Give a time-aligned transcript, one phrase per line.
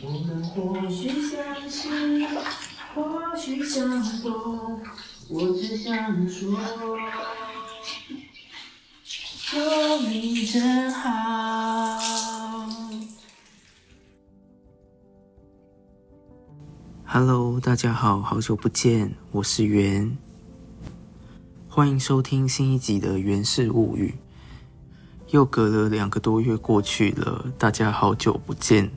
[0.00, 1.88] 我们或许相识，
[2.94, 4.80] 或许相逢，
[5.28, 6.56] 我只想说，
[9.56, 11.98] 有你真好。
[17.04, 20.16] Hello，大家好，好久不见，我是袁，
[21.68, 24.14] 欢迎收听新一集的《源氏物语》。
[25.32, 28.92] 又隔了两个多月过去了，大家好久不见。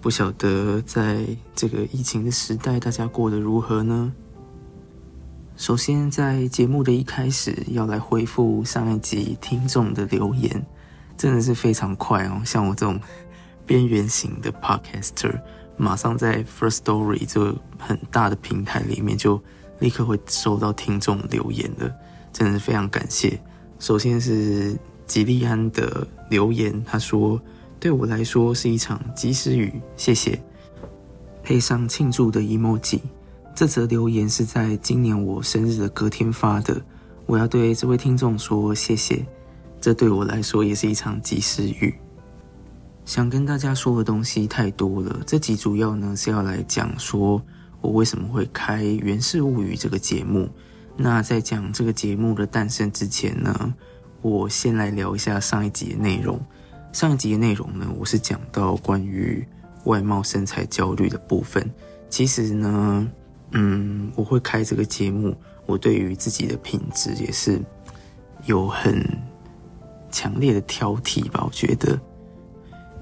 [0.00, 4.10] 不晓得在这个疫情的时代，大家过得如何呢？
[5.56, 10.64] 首先，在节目的一开始，要来回复上一集听众的留言，
[11.18, 12.40] 真的是非常快哦。
[12.46, 12.98] 像我这种
[13.66, 15.38] 边缘型的 podcaster，
[15.76, 19.38] 马上在 First Story 这个很大的平台里面，就
[19.80, 21.94] 立刻会收到听众留言的，
[22.32, 23.38] 真的是非常感谢。
[23.78, 24.74] 首先是
[25.06, 27.38] 吉利安的留言，他说。
[27.80, 30.38] 对我来说是一场及时雨，谢谢。
[31.42, 33.00] 配上庆祝的 emoji。
[33.54, 36.80] 这则留言是在今年我生日的隔天发的。
[37.24, 39.24] 我要对这位听众说谢谢，
[39.80, 41.94] 这对我来说也是一场及时雨。
[43.06, 47.42] 想跟大家说的东西太多了，这集主要呢是要来讲说
[47.80, 50.48] 我为什么会开《源氏物语》这个节目。
[50.96, 53.74] 那在讲这个节目的诞生之前呢，
[54.20, 56.38] 我先来聊一下上一集的内容。
[56.92, 59.46] 上一集的内容呢，我是讲到关于
[59.84, 61.68] 外貌身材焦虑的部分。
[62.08, 63.08] 其实呢，
[63.52, 65.34] 嗯，我会开这个节目，
[65.66, 67.60] 我对于自己的品质也是
[68.46, 69.06] 有很
[70.10, 71.44] 强烈的挑剔吧。
[71.46, 71.98] 我觉得，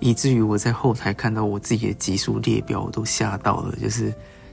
[0.01, 3.75] 以至于我在后台看到我自己的集数列表，我都吓到了。
[3.81, 4.13] 就是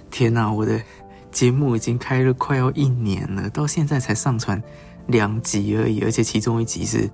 [0.10, 0.82] 天哪，我的
[1.30, 4.64] 节目已经开了快要一年了，到现在才上传
[5.08, 7.10] 两集而已，而且其中一集是。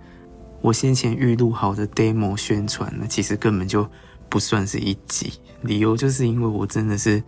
[0.62, 3.90] 我先前预录好的 demo 宣传呢，其实根本就
[4.30, 5.34] 不算是一集。
[5.64, 7.22] 理由就是因为我真的是，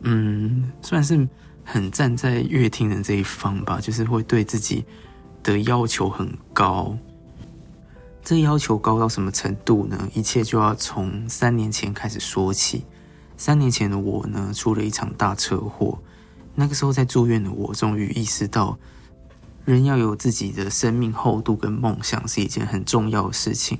[0.00, 1.28] 嗯，算是
[1.64, 4.84] 很站在乐听人这一方吧，就是会对自己
[5.42, 6.96] 的要求很高。
[8.22, 10.08] 这要求高到什么程度呢？
[10.12, 12.84] 一切就要从三年前开始说起。
[13.36, 15.98] 三年前的我呢，出了一场大车祸。
[16.54, 18.76] 那个时候在住院的我，终于意识到。
[19.72, 23.78] 人要有自己的生命厚度跟梦想是一件很重要的事情。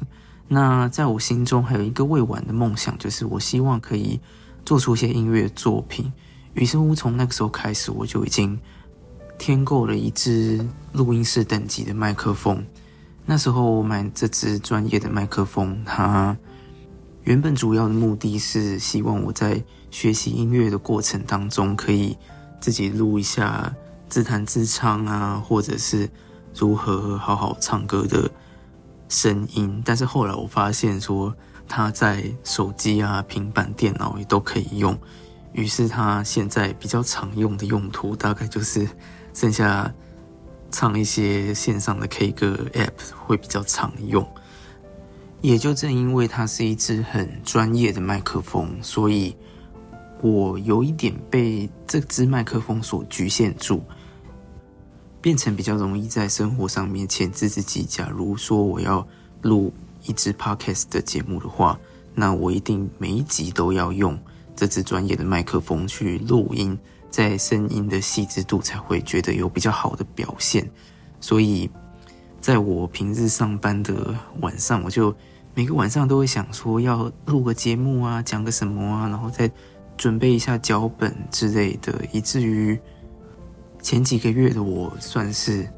[0.49, 4.19] 那在我心中还有一个未完的梦想，就是我希望可以
[4.65, 6.13] 做出一些音乐作品。
[6.55, 8.59] 于是乎，从那个时候开始，我就已经
[9.39, 12.65] 添购了一支录音室等级的麦克风。
[13.25, 16.37] 那时候我买这支专业的麦克风，它
[17.23, 22.17] 原本主要的目的是希望我在学习音乐的过程当中，可以
[22.61, 23.73] 自己录一下。
[24.11, 26.11] 自弹自唱啊，或者是
[26.53, 28.29] 如何好好唱歌的
[29.09, 31.33] 声音，但是后来我发现说，
[31.69, 34.99] 它在手机啊、平板电脑也都可以用，
[35.53, 38.89] 于是它现在比较常用的用途大概就是
[39.33, 39.95] 剩下
[40.73, 44.29] 唱一些线上的 K 歌 App 会比较常用。
[45.41, 49.37] 也就正因为它是一支很专业的麦克风，所以
[50.21, 53.83] 我有一点被这支麦克风所局限住。
[55.21, 57.83] 变成比较容易在生活上面牵制自己。
[57.85, 59.07] 假如说我要
[59.43, 59.73] 录
[60.07, 61.79] 一支 podcast 的节目的话，
[62.15, 64.19] 那我一定每一集都要用
[64.57, 66.79] 这支专业的麦克风去录音，
[67.11, 70.69] 在声音的细致度才会觉得有比较好的表现。
[71.21, 71.71] 所以，
[72.41, 75.15] 在我平日上班的晚上，我就
[75.55, 79.51] 每个晚上都会想说要录个节目啊，讲个什么啊，然后再
[79.99, 82.79] 准备一下脚本之类的，以至于。
[83.83, 85.69] 前几个月的我算是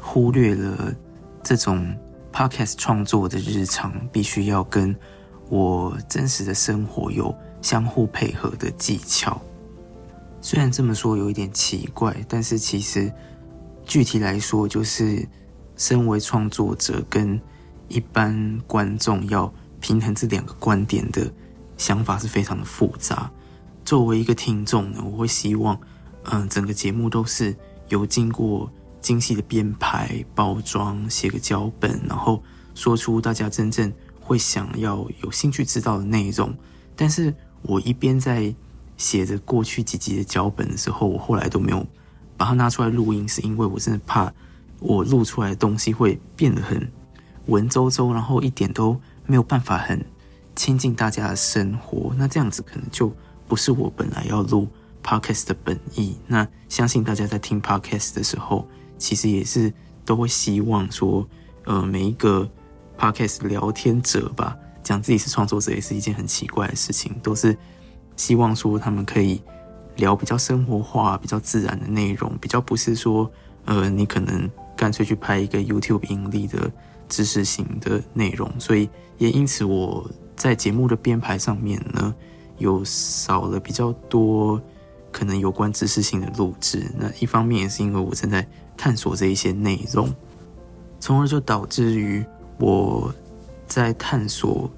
[0.00, 0.94] 忽略了
[1.42, 1.96] 这种
[2.32, 4.94] podcast 创作的日常，必须要跟
[5.48, 9.40] 我真实的生活有相互配合的技巧。
[10.40, 13.12] 虽然这么说有一点奇怪，但是其实
[13.84, 15.26] 具体来说，就是
[15.76, 17.40] 身为创作者跟
[17.88, 21.32] 一般观众要平衡这两个观点的
[21.76, 23.30] 想法是非常的复杂。
[23.84, 25.78] 作为一个听众呢，我会希望。
[26.30, 27.54] 嗯，整个节目都是
[27.88, 28.70] 有经过
[29.00, 32.42] 精细的编排、包装、写个脚本，然后
[32.74, 36.52] 说出大家真正会想要、有兴趣知道的内容。
[36.96, 37.32] 但是
[37.62, 38.52] 我一边在
[38.96, 41.86] 写着过去几集的脚本的时候，我后来都没有
[42.36, 44.32] 把它拿出来录音，是因为我真的怕
[44.80, 46.90] 我录出来的东西会变得很
[47.46, 50.04] 文绉绉，然后一点都没有办法很
[50.56, 52.12] 亲近大家的生活。
[52.16, 53.14] 那这样子可能就
[53.46, 54.66] 不是我本来要录。
[55.06, 58.66] Podcast 的本意，那相信大家在听 Podcast 的时候，
[58.98, 59.72] 其实也是
[60.04, 61.24] 都会希望说，
[61.64, 62.50] 呃，每一个
[62.98, 67.56] Podcast 聊天者吧，讲自己是创作者也是一件很奇怪的事情，都是
[68.16, 69.40] 希望说他们可以
[69.94, 73.30] 聊比较生活化、比较自然的内容，比较不是说
[73.64, 76.68] 呃你可能干脆去拍一个 YouTube 盈利的
[77.08, 82.12] 知识型的内容，所以也因此我在节目的编排上面呢，
[82.58, 84.60] 有少了比较多
[85.16, 86.84] 可能有关知识性的录制。
[86.98, 88.46] 那一方面也是因为我正在
[88.76, 90.14] 探索这一些内容。
[91.00, 92.22] 从而就导致于
[92.58, 93.14] 我
[93.66, 94.70] 在探索、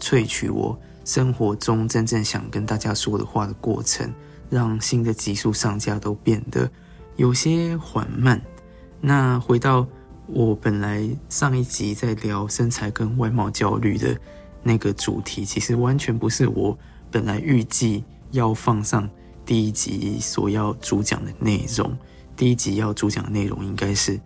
[0.00, 4.12] 萃取我生活中真正想跟大家说的话的过程，
[4.50, 6.68] 让新的集数上架都变得
[7.14, 8.42] 有些缓慢。
[9.00, 9.86] 那回到
[10.26, 14.18] 我本来上一集在聊身材跟外貌焦虑的
[14.60, 16.76] 那个主题，其实完全不是我
[17.12, 18.02] 本来预计
[18.32, 19.08] 要放上
[19.44, 21.96] 第一集所要主讲的内容。
[22.36, 24.20] 第一集要主讲的内容应该是。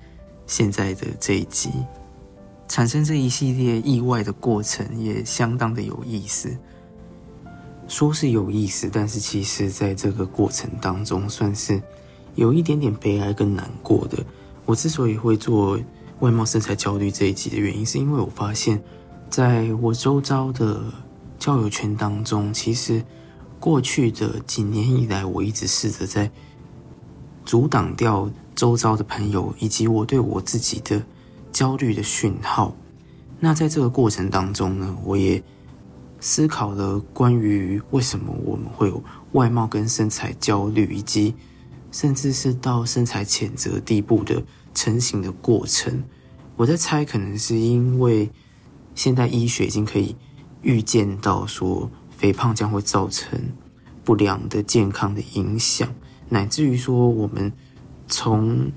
[0.47, 1.69] 现在的这一集
[2.69, 6.57] 产生这一系列意外的过程也相当的有意思。
[7.87, 11.83] 说是有意思，但是其实在这个过程当中，算是
[12.35, 14.25] 有一点点悲哀跟难过的。
[14.65, 15.79] 我之所以会做
[16.21, 18.83] 外貌身材焦虑这一集的原因，是因为我发现，
[19.29, 20.83] 在我周遭的
[21.39, 23.05] 交友圈当中，其实
[23.61, 26.31] 过去的几年以来，我一直试着在
[27.45, 28.31] 阻挡掉。
[28.55, 31.01] 周遭的朋友以及我对我自己的
[31.53, 32.75] 焦虑的讯号，
[33.39, 35.41] 那在这个过程当中呢，我也
[36.19, 39.01] 思考了关于为什么我们会有
[39.31, 41.37] 外貌跟身材焦虑，以及
[41.93, 44.43] 甚至是到身材谴责地步的
[44.75, 46.03] 成型的过程。
[46.57, 48.29] 我在猜，可能是因为
[48.97, 50.17] 现代医学已经可以
[50.63, 53.41] 预见到说，肥胖将会造成
[54.05, 55.89] 不良的健康的影响，
[56.29, 57.51] 乃至于说我们。
[58.11, 58.73] 从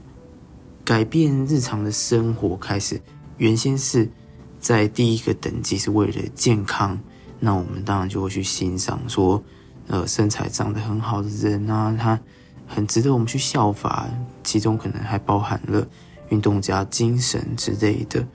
[0.83, 3.01] 改变日常的生活开始，
[3.37, 4.11] 原先是
[4.59, 6.99] 在第一个等级是为了健康，
[7.39, 9.41] 那我们当然就会去欣赏说，
[9.87, 12.19] 呃，身材长得很好的人啊，他
[12.67, 14.09] 很值得我们去效法，
[14.43, 15.87] 其中可能还包含了
[16.27, 18.27] 运动家精神之类的。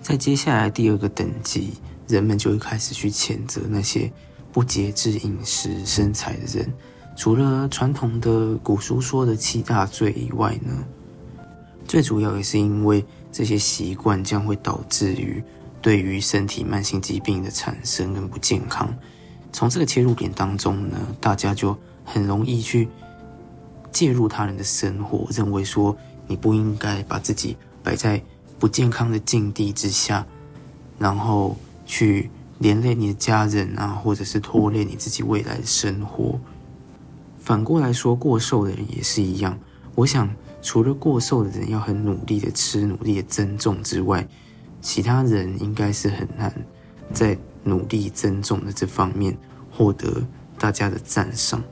[0.00, 1.72] 在接下来第二个等级，
[2.08, 4.10] 人们就会开始去谴责那些
[4.52, 6.72] 不节制饮食、身材的人。
[7.16, 10.84] 除了传统的古书说的七大罪以外呢，
[11.86, 15.42] 最主要也是因为这些习惯将会导致于
[15.82, 18.92] 对于身体慢性疾病的产生跟不健康。
[19.52, 22.88] 从这个切入点当中呢，大家就很容易去
[23.90, 25.96] 介入他人的生活，认为说
[26.26, 28.22] 你不应该把自己摆在
[28.58, 30.24] 不健康的境地之下，
[30.98, 31.56] 然后
[31.88, 36.38] 去连累你的家人啊，或者是拖累你自己未来的生活。
[37.38, 39.58] 反过来说，过瘦的人也是一样。
[39.94, 40.28] 我想，
[40.60, 44.28] 除了过瘦的人要很努力的吃、努力的增重之外，
[44.82, 46.52] 其他人应该是很难
[47.12, 49.36] 在努力增重的这方面
[49.72, 50.22] 获得
[50.58, 51.64] 大家的赞赏。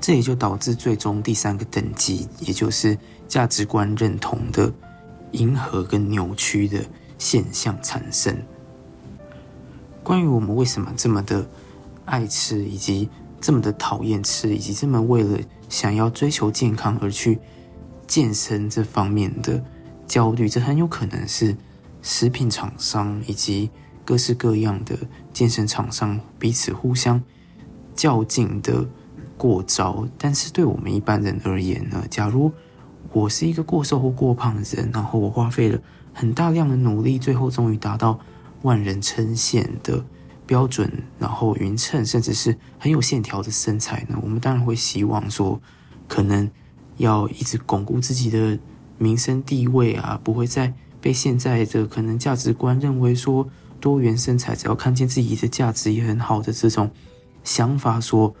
[0.00, 2.96] 这也就导致最终第三个等级，也就是
[3.26, 4.72] 价值观认同的
[5.32, 6.80] 迎合跟扭曲的
[7.18, 8.36] 现象产生。
[10.08, 11.46] 关于我们为什么这么的
[12.06, 13.10] 爱吃，以及
[13.42, 15.38] 这么的讨厌吃，以及这么为了
[15.68, 17.38] 想要追求健康而去
[18.06, 19.62] 健身这方面的
[20.06, 21.54] 焦虑，这很有可能是
[22.00, 23.68] 食品厂商以及
[24.02, 24.96] 各式各样的
[25.34, 27.22] 健身厂商彼此互相
[27.94, 28.88] 较劲的
[29.36, 30.08] 过招。
[30.16, 32.02] 但是对我们一般人而言呢？
[32.08, 32.50] 假如
[33.12, 35.78] 我是一个过瘦或过胖的人，然后我花费了
[36.14, 38.18] 很大量的努力，最后终于达到
[38.62, 40.04] 万人称羡的。
[40.48, 44.18] 标准，然后匀称，甚至是很有线条的身材呢？
[44.22, 45.60] 我们当然会希望说，
[46.08, 46.50] 可能
[46.96, 48.58] 要一直巩固自己的
[48.96, 50.72] 名声地位啊，不会再
[51.02, 53.46] 被现在的可能价值观认为说
[53.78, 56.90] 多元身材只要看见自己的价值也很好的这种
[57.44, 58.34] 想法，说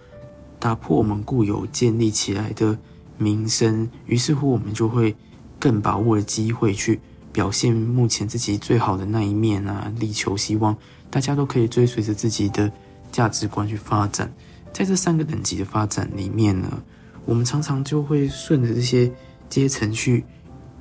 [0.58, 2.78] 打破我们固有建立起来的
[3.18, 3.86] 名声。
[4.06, 5.14] 于是乎，我们就会
[5.60, 10.76] 更把握机会去表现目前自己最好的那一面啊，力求希望。
[11.10, 12.70] 大家都可以追随着自己的
[13.10, 14.30] 价值观去发展，
[14.74, 16.82] 在这三个等级的发展里面呢，
[17.24, 19.10] 我们常常就会顺着这些
[19.48, 20.22] 阶层去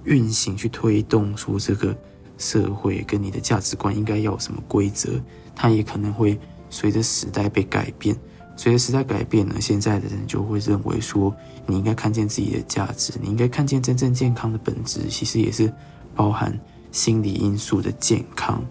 [0.04, 1.96] 运行、去推动出这个
[2.38, 5.12] 社会跟你的价值观应该要有什么规则。
[5.56, 6.38] 它也可能会
[6.70, 8.14] 随着时代被改变，
[8.58, 11.34] 随着时代改变呢，现在的人就会认为说，
[11.66, 15.74] 你应该看见自己的价值，你应该看见真正健康的本质，其实也是
[16.18, 16.60] 包含
[16.92, 18.62] 心理因素的健康。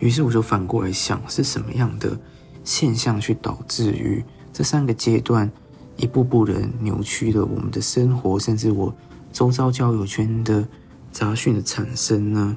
[0.00, 2.18] 于是我就反过来想，是什么样的
[2.64, 5.48] 现象去导致于这三个阶段
[5.96, 8.92] 一步步的扭曲了我们的生活，甚至我
[9.30, 10.66] 周遭交友圈的
[11.12, 12.56] 杂讯的产生呢？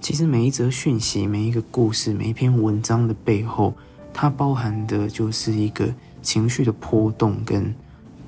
[0.00, 3.74] 其实每一则讯息、每一个故事、每一篇文章的背后，
[4.12, 7.74] 它包含的就是一个情绪的波动跟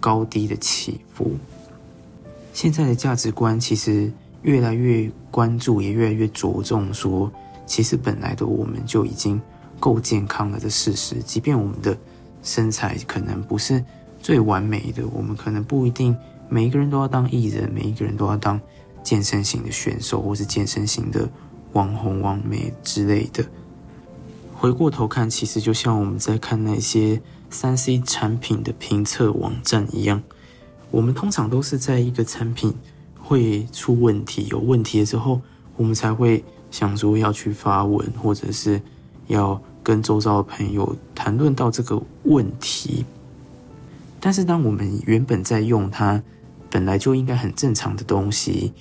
[0.00, 1.36] 高低的起伏。
[2.54, 4.10] 现在的价值观其实
[4.48, 7.30] 越来越关注，也越来越着重说，
[7.66, 9.38] 其实本来的我们就已经
[9.78, 11.16] 够健康了的事实。
[11.24, 11.96] 即便我们的
[12.42, 13.84] 身材可能不是
[14.22, 16.16] 最完美的，我们可能不一定
[16.48, 18.58] 每一个人都要当艺人，每一个人都要当
[19.02, 21.28] 健身型的选手，或是健身型的。
[21.74, 23.44] 网红、网美之类的，
[24.54, 30.22] 回过头看，其实就像我们在看那些三 C 产品的评测网站一样，
[30.90, 32.74] 我们通常都是在一个产品
[33.28, 35.38] 会出问题、有问题的时候，
[35.76, 38.80] 我们才会想说要去发文，或者是
[39.26, 43.04] 要跟周遭的朋友谈论到这个问题。
[44.18, 46.22] 但是，当我们原本在用它
[46.70, 48.72] 本来就应该很正常的东西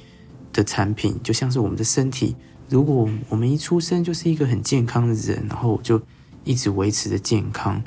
[0.53, 2.33] 的产品，就像是我们的身体。
[2.69, 6.01] 如果我们一出生就是一个很健康的人，然后就
[6.45, 7.83] 一直维持着健康，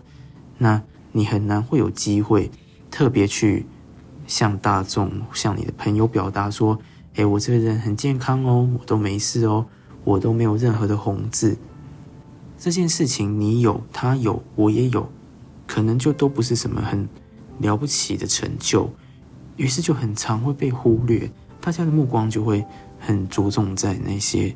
[0.58, 2.50] 那你很难会有机会
[2.90, 3.64] 特别去
[4.30, 6.78] 向大众、向你的朋友表达说
[7.16, 9.66] ：“哎，我这个人很健康哦，我都没事哦，
[10.04, 11.58] 我都没有任何的红字。”
[12.56, 15.10] 这件事情你有，他有，我也有，
[15.66, 17.08] 可能就都不是什么很
[17.58, 18.88] 了不起的成就，
[19.56, 21.28] 于是就很常会被忽略，
[21.60, 22.64] 大家的目光就会
[23.00, 24.54] 很着重在那些。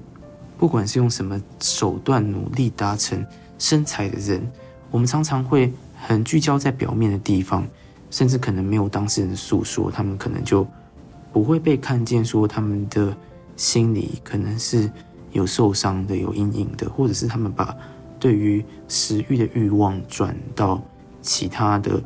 [0.56, 3.26] 不管是用什么手段努力达成
[3.58, 4.48] 身材的人，
[4.92, 7.66] 我们常常会很聚焦在表面的地方，
[8.14, 10.64] 甚至可能没有当事人诉说，他们可能就
[11.32, 13.12] 不会被看见，说他们的
[13.56, 14.88] 心里可能是
[15.32, 17.76] 有受伤的、有阴影的，或者是他们把
[18.20, 20.80] 对于食欲的欲望转到
[21.20, 22.00] 其他的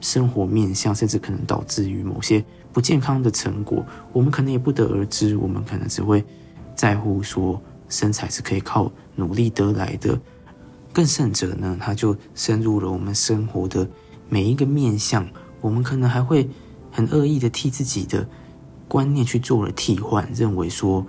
[0.00, 6.24] 生活面向，甚至可能导致于某些不健康的成果，我们可能也不得而知，我们可能只会
[6.74, 7.62] 在乎说。
[7.88, 10.20] 身材是可以靠努力得来的，
[10.92, 13.88] 更甚者呢，它就深入了我们生活的
[14.28, 15.26] 每一个面相。
[15.60, 16.48] 我们可能还会
[16.92, 18.26] 很恶意的替自己的
[18.86, 21.04] 观念去做了替换，认为说，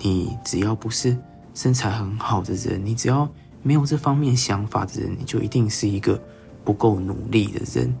[0.00, 1.16] 你只要不是
[1.54, 3.28] 身材很好的人，你只要
[3.62, 6.20] 没有这方面想法的人，你就一定是一个
[6.64, 7.94] 不够努力的人。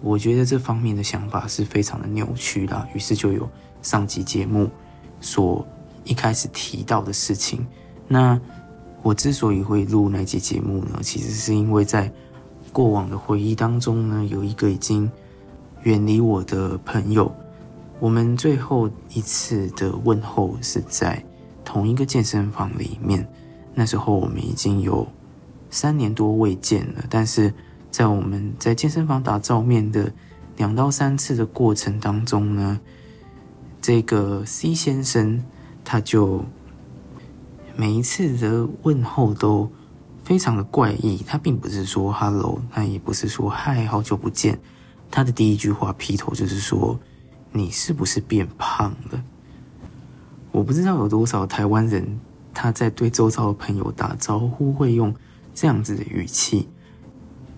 [0.00, 2.86] 我觉得这方面的想法是非常的扭曲啦。
[2.94, 3.48] 于是就有
[3.82, 4.70] 上集节目
[5.20, 5.66] 所。
[6.04, 7.64] 一开始提到的事情，
[8.08, 8.36] 那
[9.02, 12.12] 我之所以会录那集节目呢，其实是因为在
[12.72, 15.10] 过往的回忆当中呢，有一个已经
[15.82, 17.30] 远离我的朋友，
[18.00, 21.24] 我们最后一次的问候是在
[21.64, 23.28] 同一个健身房里面，
[23.74, 25.06] 那时候我们已经有
[25.70, 27.52] 三年多未见了，但是
[27.90, 30.12] 在我们在健身房打照面的
[30.56, 32.80] 两到三次的过程当中呢，
[33.80, 35.42] 这个 C 先生。
[35.84, 36.44] 他就
[37.74, 39.68] 每一次的问候都
[40.24, 44.58] 非常的怪异，他并不是说 “hello”，那也不是说“嗨，好久不见”，
[45.10, 46.98] 他的第一句话劈头就是说
[47.52, 49.22] ：“你是不是变胖了？”
[50.52, 52.20] 我不知道有多少台湾人
[52.52, 55.14] 他在对周遭的朋友打招呼会用
[55.54, 56.68] 这样子的语气。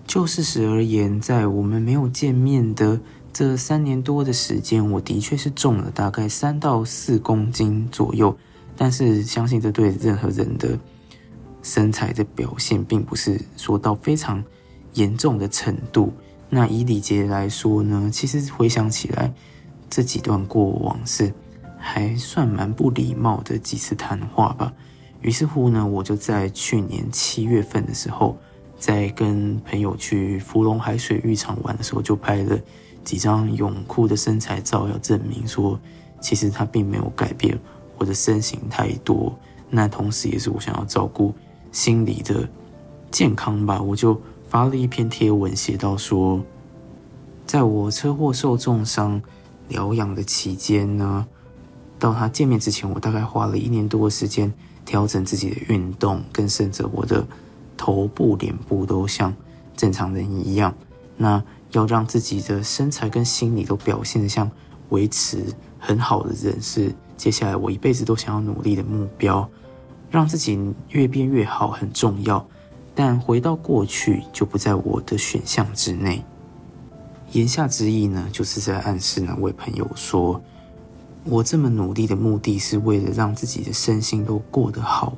[0.07, 2.99] 就事实而言，在我们没有见面的。
[3.33, 8.33] 这三年多的时间，我的确是重了大概三到四公斤左右，
[8.77, 10.79] 但是相信这对任何人的
[11.65, 14.43] 身材的表现，并不是说到非常
[14.93, 16.13] 严重的程度。
[16.47, 19.33] 那以李杰来说呢，其实回想起来，
[19.89, 21.33] 这几段过往是
[21.79, 24.71] 还算蛮不礼貌的几次谈话吧。
[25.21, 28.37] 于是乎呢，我就在去年七月份的时候，
[28.77, 32.57] 在跟朋友去芙蓉海水浴场玩的时候，就拍了。
[33.03, 35.79] 几张泳裤的身材照，要证明说，
[36.19, 37.55] 其实他并没有改变
[37.99, 39.37] 我的身形太多。
[39.69, 41.31] 那同时，也是我想要照顾
[41.75, 42.47] 心理的
[43.11, 43.81] 健康吧。
[43.81, 46.41] 我就发了一篇贴文，写到说，
[47.45, 49.21] 在我车祸受重伤
[49.67, 51.27] 疗养的期间呢，
[51.99, 54.51] 到他见面之前，我大概花了一年多的时间
[54.85, 57.27] 调整自己的运动，更甚者我的
[57.75, 59.35] 头部、脸部都像
[59.75, 60.73] 正常人一样。
[61.17, 64.49] 那要让自己的身材跟心理都表现得像
[64.89, 65.43] 维持
[65.77, 69.49] 很好的人，是接下来我一辈子都想要努力的目标。
[70.15, 70.57] 让自己
[70.91, 72.47] 越变越好很重要，
[72.95, 76.23] 但回到过去就不在我的选项之内。
[77.33, 80.41] 言下之意呢，就是在暗示那位朋友说，
[81.25, 85.17] 我这么努力的目的是为了让自己的身心都过得好，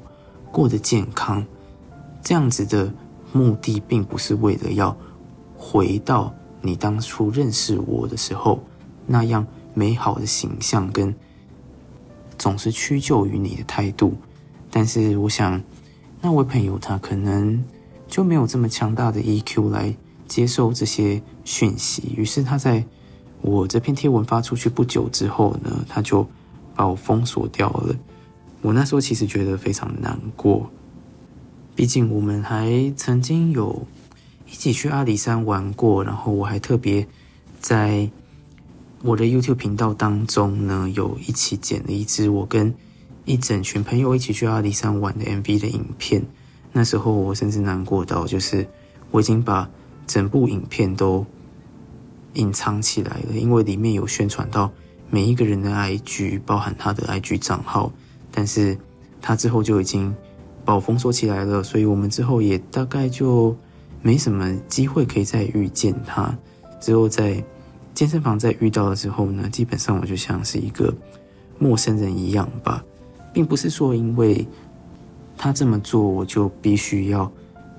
[0.51, 1.46] 过得健康。
[2.24, 2.92] 这样子的
[3.32, 4.98] 目的，并不是为了要
[5.56, 6.34] 回到。
[6.60, 8.60] 你当初认识我的时候，
[9.06, 11.13] 那样美好的形象跟
[12.36, 14.16] 总是屈就于你的态度，
[14.79, 15.60] 但是我想，
[16.22, 17.63] 那位朋友他可能
[18.07, 19.91] 就没有这么强大的 EQ 来
[20.27, 22.86] 接受这些讯息，于是他在
[23.41, 26.27] 我这篇贴文发出去不久之后呢，他就
[26.75, 27.96] 把我封锁掉了。
[28.62, 30.69] 我那时候其实觉得非常难过，
[31.75, 33.88] 毕竟我们还曾经有
[34.46, 37.07] 一起去阿里山玩过，然后我还特别
[37.60, 38.07] 在
[39.01, 42.72] 我的 YouTube 频道当中呢，有一起剪了一支我跟
[43.27, 46.25] 一整群朋友一起去阿里山玩的 MV 的影片。
[46.72, 48.65] 那时候我甚至难过到，就是
[49.12, 49.69] 我已经把
[50.07, 51.25] 整部影片都
[52.36, 54.72] 隐藏起来了，因为里面有宣传到
[55.10, 57.91] 每一个人的 IG，包含他的 IG 账号。
[58.31, 58.77] 但是
[59.22, 60.15] 他之后就已经
[60.63, 63.53] 把我封锁起来了，所以我们之后也大概就
[64.01, 66.34] 没什么机会可以再遇见他。
[66.79, 67.43] 之后在
[67.93, 70.93] 健身房再遇到了之后呢，基本上我就像是一个
[71.57, 72.84] 陌生人一样吧，
[73.38, 74.44] 并不是说因为
[75.38, 77.32] 他这么做我就必须要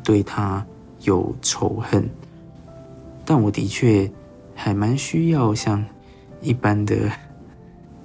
[0.04, 0.64] 对他
[1.00, 2.08] 有仇恨，
[3.24, 4.08] 但我的确
[4.54, 5.84] 还蛮需要像
[6.40, 7.10] 一般的。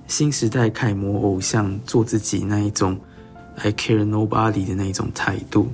[0.08, 3.00] 新时代楷模偶像做自己那一种
[3.58, 5.68] ，I care nobody 的那一种态度。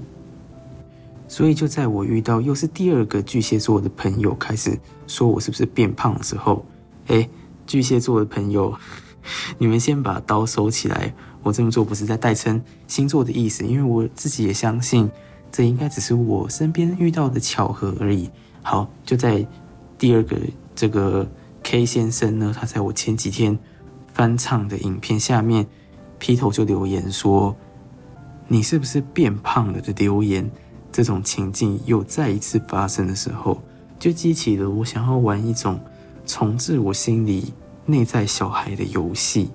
[1.29, 6.65] 所以就在我遇到又是第二个巨蟹座的朋友开始说我是不是变胖的时候，
[7.07, 7.29] 哎，
[7.65, 8.77] 巨蟹座的朋友，
[9.57, 11.13] 你们先把刀收起来。
[11.43, 15.09] 我这么做不是在代称星座的意思，因为我自己也相信
[15.51, 18.29] 这应该只是我身边遇到的巧合而已。
[18.61, 19.45] 好，就在
[19.97, 20.37] 第二个
[20.75, 21.27] 这个
[21.63, 23.57] K 先生呢，他在我前几天。
[24.11, 25.65] 翻唱的影片下面，
[26.17, 27.55] 劈头就留言说
[28.49, 30.49] ：“你是不是变胖了？”的留言，
[30.91, 33.61] 这种情境又再一次发生的时候，
[33.97, 35.79] 就激起了我想要玩一种
[36.25, 37.53] 重置我心里
[37.85, 39.51] 内在小孩的游戏。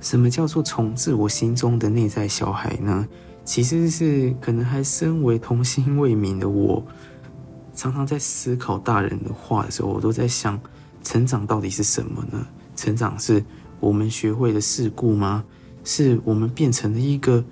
[0.00, 3.06] 什么叫做重置我心中的内在小孩呢？
[3.44, 6.84] 其实是可能还身为童心未泯的我，
[7.74, 10.60] 常常在思考大人的话的时候，我都在想，
[11.02, 12.46] 成长到底是什么呢？
[12.76, 13.44] 成长是
[13.80, 15.44] 我们学会的事故吗？
[15.82, 17.42] 是我们变成了一个，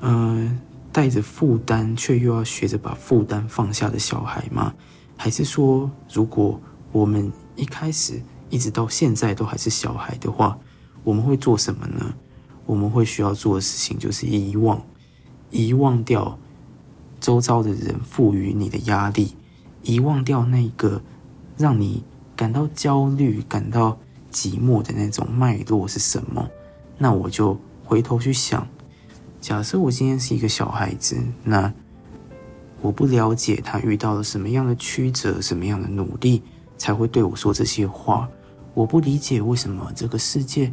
[0.00, 0.58] 呃，
[0.92, 4.74] 带着负担却又要学着把负担放下的小孩吗？
[5.16, 6.60] 还是说，如果
[6.92, 10.58] 我们一开始一直到现在都还是小孩的话，
[11.04, 12.14] 我们会做什么呢？
[12.66, 14.82] 我们会需要做的事情就是遗忘，
[15.50, 16.38] 遗忘掉
[17.20, 19.34] 周遭的人赋予你的压力，
[19.82, 21.02] 遗忘掉那个
[21.56, 22.04] 让你
[22.36, 23.98] 感到焦虑、感到。
[24.30, 26.46] 寂寞的那种脉络是什么？
[26.98, 28.68] 那我就回头去想，
[29.40, 31.72] 假设我今天是一个小孩子，那
[32.82, 36.42] 我不了解他遇到了什么样的曲折，什么样的努力，
[36.76, 38.28] 才会对我说这些话。
[38.74, 40.70] 我不理解为什么这个世界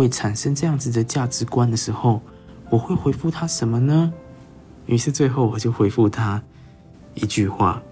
[0.00, 2.22] 会产生这样子的价值观的时候，
[2.70, 4.10] 我会回复他什么呢？
[4.86, 6.42] 于是最后我就回复他
[7.12, 7.82] 一句话，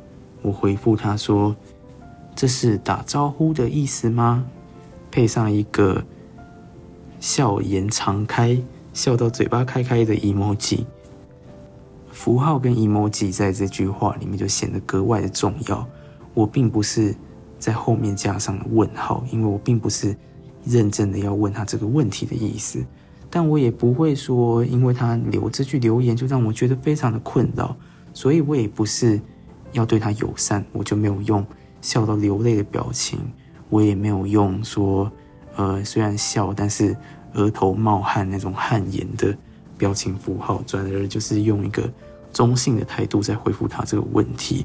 [0.40, 1.54] 我回复他说
[2.34, 4.46] ：“这是打招呼的意思吗？”
[5.12, 6.02] 配上一个
[7.20, 8.58] 笑颜常开、
[8.94, 10.86] 笑到嘴巴开开的 emoji
[12.10, 15.86] 符号，跟 emoji 在这句话里面就显得格外的重要。
[16.32, 17.14] 我并不是
[17.58, 20.16] 在后面加上了问号，因为我并不是
[20.68, 22.84] 认真的要问他这个问题的意思。
[23.30, 27.76] 但我也不会说，因为他留这句留言就让我觉得非常的困扰，
[28.14, 29.20] 所以我也不是
[29.72, 31.44] 要对他友善，我就没有用
[31.80, 33.18] 笑到流泪的表情。
[33.70, 35.12] 我也没有用说，
[35.56, 36.96] 呃，虽然笑，但是
[37.34, 39.36] 额头冒汗那种汗颜的
[39.76, 41.82] 表情符号，转而就是用一个
[42.32, 44.64] 中性的态度在回复他这个问题。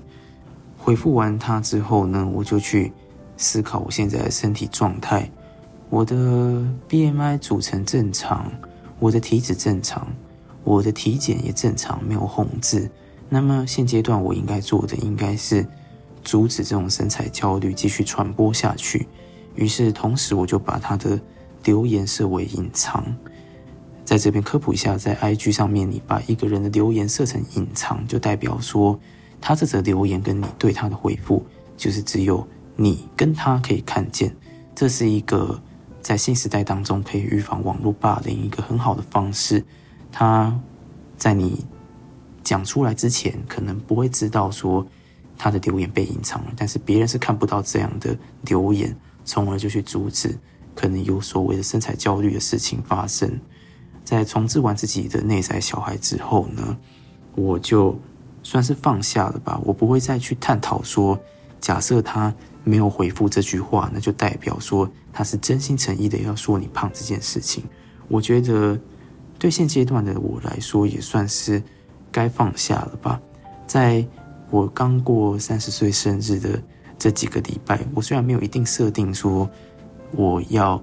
[0.77, 2.93] 回复完他之后呢，我就去
[3.35, 5.29] 思考我现在的身体状态，
[5.93, 8.51] 我的 BMI 组成正常，
[8.97, 10.07] 我的体脂正常，
[10.63, 12.89] 我的体检也正常，没有红字。
[13.29, 15.63] 那么现阶段我应该做的应该是。
[16.23, 19.05] 阻止这种身材焦虑继续传播下去，
[19.55, 21.19] 于是同时我就把他的
[21.65, 23.05] 留言设为隐藏。
[24.05, 28.97] 在这边科普一下，在 IG 上面，你把一个人的留言设成隐藏，就代表说
[29.41, 34.33] 他这则留言跟你对他的回复，就是只有你跟他可以看见。
[34.73, 35.61] 这是一个
[36.03, 39.63] 在新时代当中可以预防网络霸凌一个很好的方式。
[40.11, 40.53] 他
[41.17, 41.65] 在你
[42.43, 44.85] 讲出来之前，可能不会知道说。
[45.35, 50.37] 他的留言被隐藏了，但是别人是看不到这样的留言，从而就去阻止
[50.75, 53.41] 可能有所谓的身材焦虑的事情发生。
[54.05, 56.77] 在重置完自己的内在小孩之后呢，
[57.35, 57.99] 我就
[58.43, 59.59] 算是放下了吧。
[59.65, 61.19] 我不会再去探讨说，
[61.59, 67.63] 假设他没有回复这句话，那就代表说他是真心诚意的要说你胖这件事情。
[68.07, 68.79] 我觉得
[69.37, 71.61] 对现阶段的我来说，也算是
[72.11, 73.19] 该放下了吧。
[73.67, 74.05] 在
[74.49, 76.61] 我刚过三十岁生日的
[76.97, 79.49] 这几个礼拜，我虽然没有一定设定说
[80.11, 80.81] 我要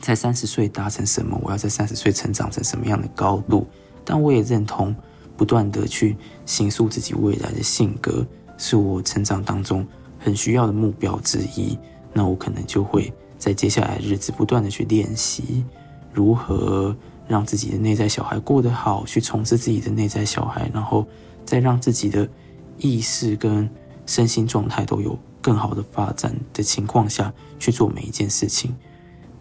[0.00, 3.66] 在三十岁达成什么，我要在三十岁成长成什么样的高度，
[4.04, 4.94] 但我也认同
[5.36, 8.26] 不断的去形塑自己未来的性格，
[8.58, 9.86] 是我成长当中
[10.24, 11.78] 很需要的目标之一。
[12.12, 15.64] 那我可能就会在接下来的日子不断的去练习
[16.12, 16.96] 如何。
[17.26, 21.06] 让自己的内在小孩过得好，去重置自己的内在小孩，然后
[21.42, 22.28] 再让自己的
[22.76, 23.66] 意识跟
[24.04, 28.76] 身心状态都有更好的发展的情况下去做每一件事情。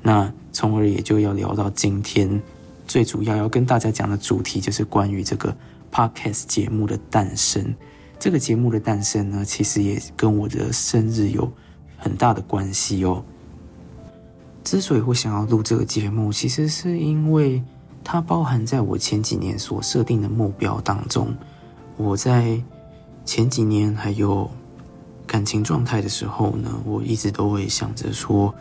[0.02, 2.42] 那从而也就要聊到今天
[2.88, 5.54] 最主要要跟大家讲的主题，就是关于这个
[5.92, 7.76] podcast 节目的诞生。
[8.24, 11.52] 这个节目的诞生呢，其实也跟我的生日有
[11.98, 13.22] 很大的关系哦。
[14.64, 17.62] 之所以会想要录这个节目，其实是因为
[18.02, 21.36] 它包含在我前几年所设定的目标当中。
[21.98, 22.64] 我在
[23.26, 24.50] 前几年还有
[25.28, 28.56] 感情状态的时候呢，我一直都会想着说，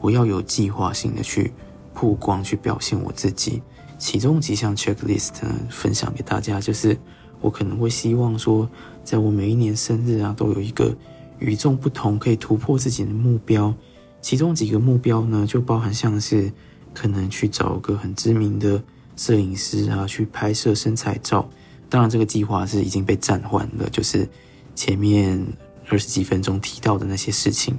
[0.00, 1.52] 我要有计划性的去
[1.92, 3.62] 曝光、去表现我自己。
[3.98, 6.98] 其中几项 checklist 呢分享给大家，就是
[7.42, 8.66] 我可能会希望说，
[9.04, 10.96] 在我每一年生日啊，都有一个
[11.38, 13.74] 与众不同、可以突破自己的目标。
[14.22, 16.50] 其中几个目标呢，就包含像是
[16.94, 18.82] 可能去找个很知名的
[19.16, 21.46] 摄影师啊，去拍摄身材照。
[21.90, 24.26] 当然，这个计划是已经被暂缓了，就是
[24.74, 25.44] 前面
[25.88, 27.78] 二十几分钟提到的那些事情。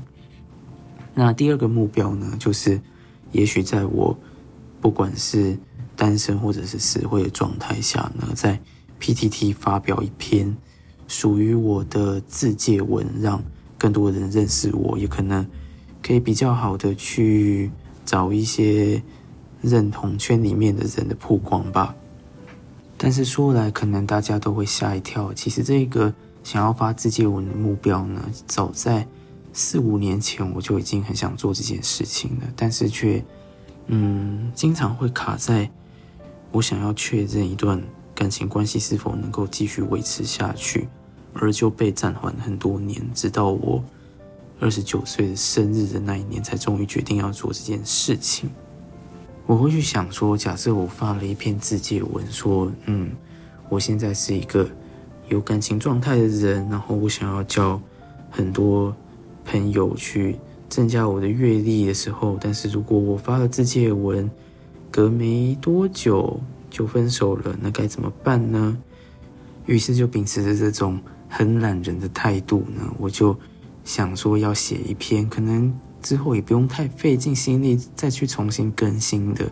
[1.15, 2.82] 那第二个目标呢，就是
[3.32, 4.15] 也许在我
[4.82, 5.58] 不管是
[5.95, 8.60] 单身或者是死会的状态下呢，在
[9.04, 10.56] PTT 发表一篇
[11.10, 13.44] 属于我的自介文，让
[13.78, 15.46] 更多人认识我，也可能。
[16.02, 17.72] 可以比较好的去
[18.06, 19.02] 找一些
[19.62, 21.96] 认同圈里面的人的曝光吧。
[22.98, 25.34] 但是说来，可能大家都会吓一跳。
[25.34, 26.13] 其实这个
[26.44, 29.08] 想要发自介文的目标呢，早在
[29.54, 33.24] 四五年前我就已经很想做这件事情了，但是却
[33.88, 35.70] 嗯，经常会卡在
[36.52, 37.82] 我想要确认一段
[38.15, 40.88] 感情关系是否能够继续维持下去，
[41.34, 43.84] 而就被暂缓很多年，直到我。
[44.60, 48.49] 二十九岁的生日的那一年，才终于决定要做这件事情。
[49.45, 53.12] 我会去想说，假设我发了一篇自介文，说，嗯，
[53.67, 54.69] 我现在是一个
[55.28, 57.82] 有感情状态的人，然后我想要交
[58.32, 58.95] 很多
[59.43, 60.38] 朋友去
[60.69, 64.32] 增加我的阅历的时候，但是如果我发了自介文，
[64.89, 66.39] 隔没多久
[66.74, 68.78] 就分手了，那该怎么办呢？
[69.66, 73.34] 于是就秉持着这种很懒人的态度呢，我就。
[73.86, 79.52] 想说要写一篇，可能之后也不用太费尽心力再去重新更新的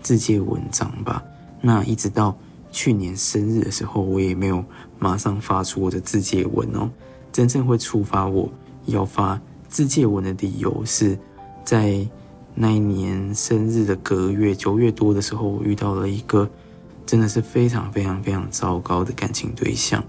[0.00, 1.20] 自介文章吧。
[1.60, 2.38] 那一直到
[2.70, 4.64] 去年生日的时候，我也没有
[5.00, 6.88] 马上发出我的自介文哦。
[7.32, 8.48] 真正会触发我
[8.86, 11.18] 要发自介文的理由，是
[11.64, 12.08] 在
[12.54, 16.48] 那一年生日的隔月九月多的时候，我遇到了一个
[17.04, 20.02] 真的是非常非常非常糟糕的感情对象。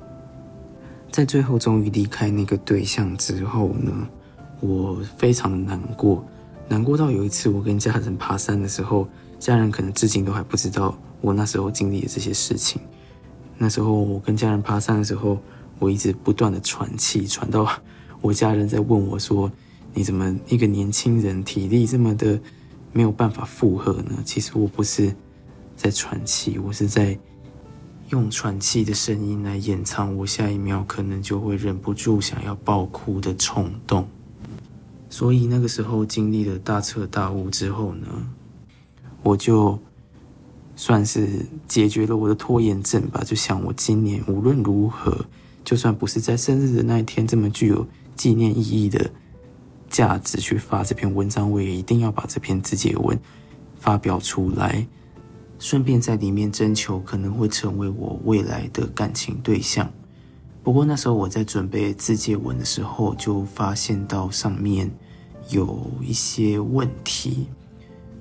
[1.12, 3.92] 在最后终于离开那个对象之后呢，
[4.60, 6.24] 我非常的难过，
[6.68, 9.08] 难过到有一次我跟家人爬山的时候，
[9.40, 12.82] 家人可能至今都还不知道我那时候经历的这些事情。
[13.58, 15.40] 那时候我跟家人爬山的时候，
[15.80, 17.68] 我一直不断的喘气，喘到
[18.22, 19.50] 我家人在问我说
[19.96, 22.40] ：“你怎么一个年轻人体力这么的
[22.94, 25.12] 没有办法负荷呢？”其实我不是
[25.76, 27.18] 在喘气，我是在。
[28.10, 34.08] 用喘气的声音来掩藏我下一秒可能就会忍不住想要爆哭的冲动，
[35.10, 38.08] 所以那个时候经历了大彻大悟之后呢，
[39.24, 39.80] 我就
[40.76, 43.24] 算是解决了我的拖延症吧。
[43.26, 45.26] 就想我今年无论如何，
[45.64, 49.10] 就算不是在生日的那一天这么具有纪念意义的
[49.90, 53.20] 价值去发这篇文章，我也一定要把这篇自介文
[53.78, 54.86] 发表出来。
[55.58, 59.90] 顺便在里面征求可能会成为我未来的感情对象。
[60.62, 64.92] 不过那时候我在准备自介文的时候，就发现到上面
[65.50, 67.48] 有一些问题。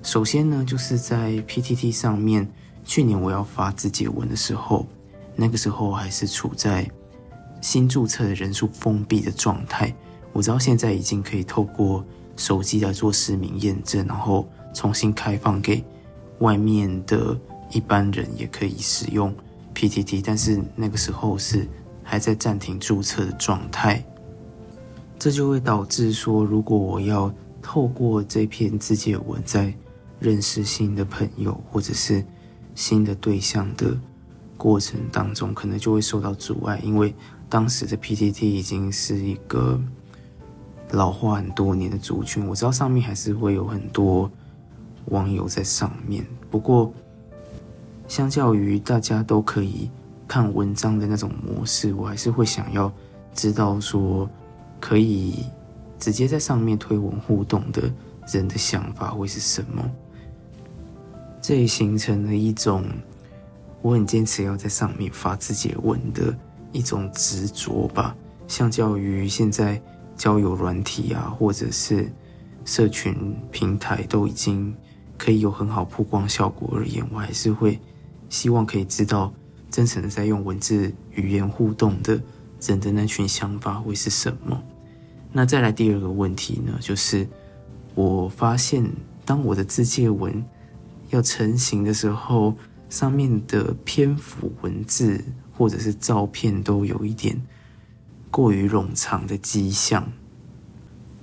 [0.03, 2.49] 首先呢，就是在 PTT 上面，
[2.85, 4.87] 去年我要发自介文的时候，
[5.35, 6.89] 那个时候还是处在
[7.61, 9.93] 新注册的人数封闭的状态。
[10.35, 12.05] 我知道现在已经可以透过
[12.37, 15.83] 手机来做实名验证，然后重新开放给。
[16.41, 17.39] 外面的
[17.71, 19.33] 一般人也可以使用
[19.73, 21.67] PTT，但是那个时候是
[22.03, 24.05] 还在暂停注册的状态，
[25.17, 29.73] 这就会导致说，如果我要透过这篇自介文在
[30.19, 32.23] 认识新的朋友，或者是
[32.75, 33.97] 新的对象的
[34.57, 37.15] 过程当中，可能就会受到阻碍，因为
[37.49, 39.81] 当时的 PTT 已经是一个
[40.91, 42.47] 老化很多年的族群。
[42.47, 44.31] 我知道上面还是会有很多
[45.07, 46.93] 网友在上面，不过
[48.09, 49.91] 相较于大家都可以
[50.29, 52.93] 看文章的那种模式，我还是会想要
[53.35, 54.29] 知道说
[54.81, 55.47] 可以
[55.99, 57.83] 直接在上面推文互动的
[58.29, 59.83] 人的想法会是什么。
[61.41, 62.85] 这也形成了一种
[63.83, 66.35] 我很坚持要在上面发自己的文的
[66.73, 68.17] 一种执着吧。
[68.49, 69.81] 相较于现在
[70.17, 72.11] 交友软体啊，或者是
[72.65, 74.75] 社群平台都已经
[75.19, 77.79] 可以有很好曝光效果而言，我还是会
[78.29, 79.33] 希望可以知道
[79.71, 82.21] 真诚的在用文字语言互动的
[82.61, 84.63] 人的那群想法会是什么。
[85.33, 87.29] 那再来第二个问题呢，就是
[87.95, 88.89] 我发现
[89.25, 90.45] 当我的自介文。
[91.11, 92.55] 要成型的时候，
[92.89, 95.23] 上面的篇幅、文字
[95.53, 97.41] 或者是照片都有一点
[98.35, 100.05] 过于冗长的迹象。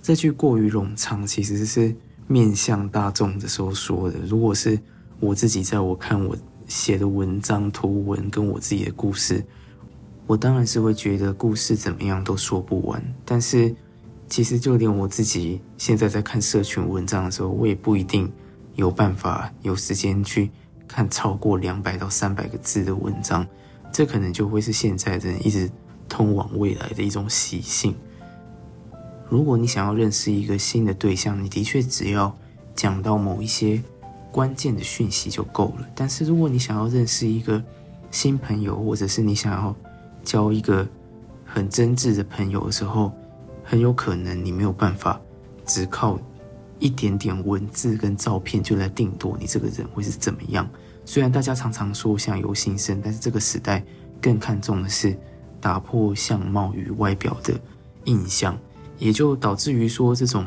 [0.02, 1.94] 这句“过于冗长”其实是
[2.26, 4.18] 面向大众的时候说的。
[4.20, 4.80] 如果是
[5.20, 6.34] 我自己在我看我
[6.70, 9.44] 写的文章、图文跟我自己的故事，
[10.26, 13.04] 我当然是会觉得故事怎么样都说不完。
[13.26, 13.76] 但是，
[14.30, 18.32] 其实就连我自己现在在看社群文章的时候，我也不一定。
[18.76, 20.50] 有办法有时间去
[20.88, 23.46] 看超过两百到三百个字的文章，
[23.92, 25.70] 这可能就会是现在的人一直
[26.12, 27.96] 通往未来的一种习性。
[29.30, 32.38] 如果你想要认识一个新的对象，你的确只要
[32.76, 33.82] 讲到某一些
[34.30, 35.88] 关键的讯息就够了。
[35.96, 37.64] 但是如果你想要认识一个
[38.12, 39.74] 新朋友，或者是你想要
[40.22, 40.86] 交一个
[41.46, 43.14] 很真挚的朋友的时候，
[43.64, 45.18] 很有可能你没有办法
[45.66, 46.20] 只靠。
[46.84, 50.68] 一点点文字跟照片就来定夺你这个人会是怎么样？
[51.06, 53.86] 虽然大家常常说相由心生，但是这个时代
[54.20, 55.16] 更看重的是
[55.62, 57.54] 打破相貌与外表的
[58.06, 58.58] 印象，
[58.98, 60.44] 也就导致于说这种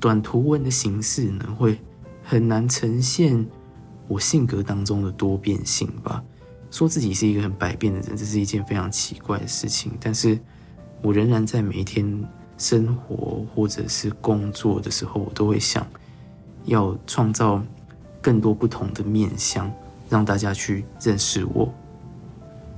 [0.00, 1.78] 短图文的形式呢，会
[2.22, 3.46] 很难呈现
[4.08, 6.22] 我性格当中的多变性吧。
[6.70, 10.38] 说自己是一个很百变的人，这是一件非常奇怪的事情，但是
[11.02, 12.24] 我仍然在每一天。
[12.56, 15.84] 生活或者是工作的时候，我都会想
[16.66, 17.60] 要创造
[18.22, 19.68] 更多不同的面相，
[20.08, 21.74] 让大家去认识我。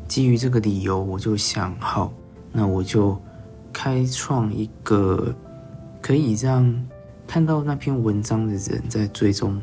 [0.08, 2.12] 基于这个理由，我就想好，
[2.52, 3.20] 那我就
[3.72, 5.34] 开创一个
[6.00, 6.86] 可以让
[7.26, 9.60] 看到那篇文章的人在追踪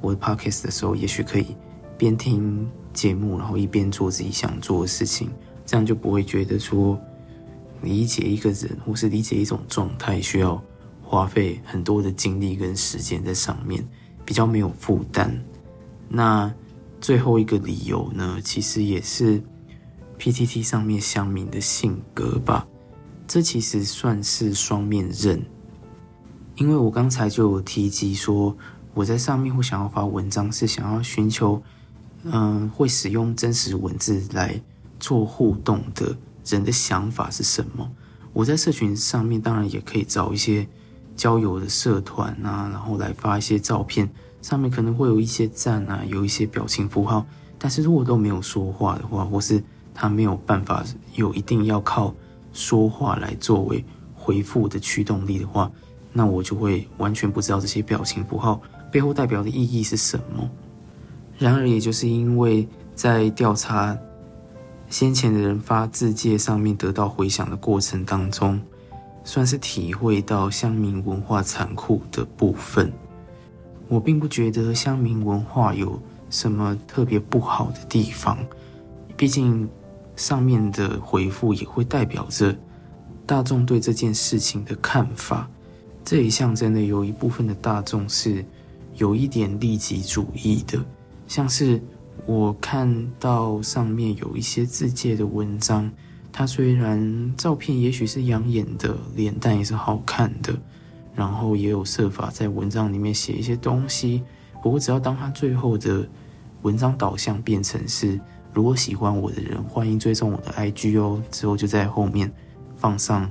[0.00, 1.56] 我的 podcast 的时候，也许可以
[1.98, 5.30] 边听节目，然后一边做自己想做的事情，
[5.66, 6.98] 这样就不会觉得说。
[7.82, 10.62] 理解一个人，或是理解一种状态，需要
[11.02, 13.82] 花费很多的精力跟时间在上面，
[14.22, 15.34] 比较没有负担。
[16.06, 16.52] 那
[17.00, 19.42] 最后一个理由呢，其实也是
[20.20, 22.66] PTT 上面乡民的性格吧。
[23.26, 25.42] 这其实算是双面刃，
[26.56, 28.54] 因为我刚才就有提及说，
[28.92, 31.62] 我在上面会想要发文章，是想要寻求，
[32.24, 34.60] 嗯，会使用真实文字来
[34.98, 36.14] 做互动的。
[36.46, 37.88] 人的想法是什么？
[38.32, 40.66] 我在社群上面当然也可以找一些
[41.14, 44.10] 交友的社团啊，然后来发一些照片，
[44.42, 47.24] 上面可能会有一些赞啊，有一些表情符号。
[47.58, 49.62] 但是如果都没有说话的话，或是
[49.94, 52.14] 他没有办法有一定要靠
[52.52, 55.70] 说话来作为回复的驱动力的话，
[56.12, 60.50] 那我就会完全不知道这些表情符号背后代表的意义是什么。
[61.38, 63.96] 然而，也就是因为在调查。
[64.90, 68.60] 先前的人发自介上面得到回响的过程当中，
[69.22, 72.92] 算是体会到乡民文化残酷的部分。
[73.86, 75.96] 我并不觉得乡民文化有
[76.28, 78.36] 什么特别不好的地方，
[79.16, 79.68] 毕竟
[80.20, 82.54] 上面的回复也会代表着
[83.26, 85.48] 大众对这件事情的看法。
[86.04, 88.44] 这也象征的有一部分的大众是
[88.94, 90.78] 有一点利己主义的，
[91.26, 91.82] 像是。
[92.26, 95.90] 我看到上面有一些自介的文章，
[96.30, 100.54] 它虽然照片也许是养眼的，脸蛋也是好看的，
[101.14, 104.22] 然后也有设法在文章里面写一些东西。
[104.62, 106.06] 不过，只要当他最后的
[106.60, 108.20] 文章导向变成是
[108.52, 112.32] “如果喜欢我的人，欢迎追踪我的 IG 哦”，之后就在后面
[112.76, 113.30] 放上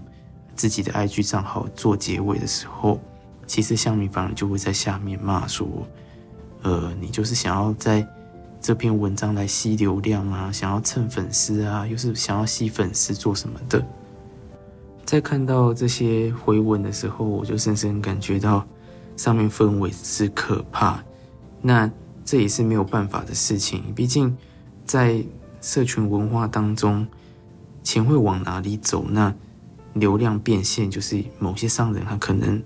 [0.56, 3.00] 自己的 IG 账号做结尾的时候，
[3.48, 5.68] 其实香米反而就会在下面骂说
[6.64, 8.08] ：“呃，你就是想要在。”
[8.62, 13.82] 这篇文章来吸流量啊，想要蹭粉丝啊，又是想要吸粉丝做什么的？
[15.06, 18.68] 在看到这些回文的时候，我就深深感觉到
[19.16, 21.02] 上面氛围是可怕。
[21.62, 21.90] 那
[22.26, 23.82] 这也是没有办法的事情。
[23.96, 24.36] 毕竟
[24.90, 25.24] 在
[25.62, 27.06] 社群文化当中，
[27.84, 29.06] 钱会往哪里走？
[29.08, 29.32] 那
[29.94, 32.60] 流量变现就是某些商人他可能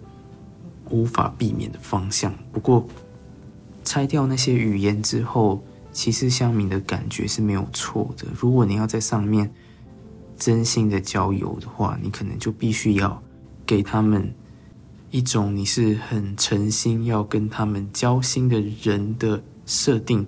[0.89, 2.33] 无法避免的方向。
[2.53, 2.87] 不过
[3.83, 8.25] 拆掉那些语言之后，其实乡民的感觉是没有错的。
[8.39, 9.53] 如果你要在上面
[10.37, 13.21] 真心的交友的话，你可能就必须要
[13.65, 14.33] 给他们
[15.11, 20.25] 一种你是很诚心要跟他们交心的人的设定，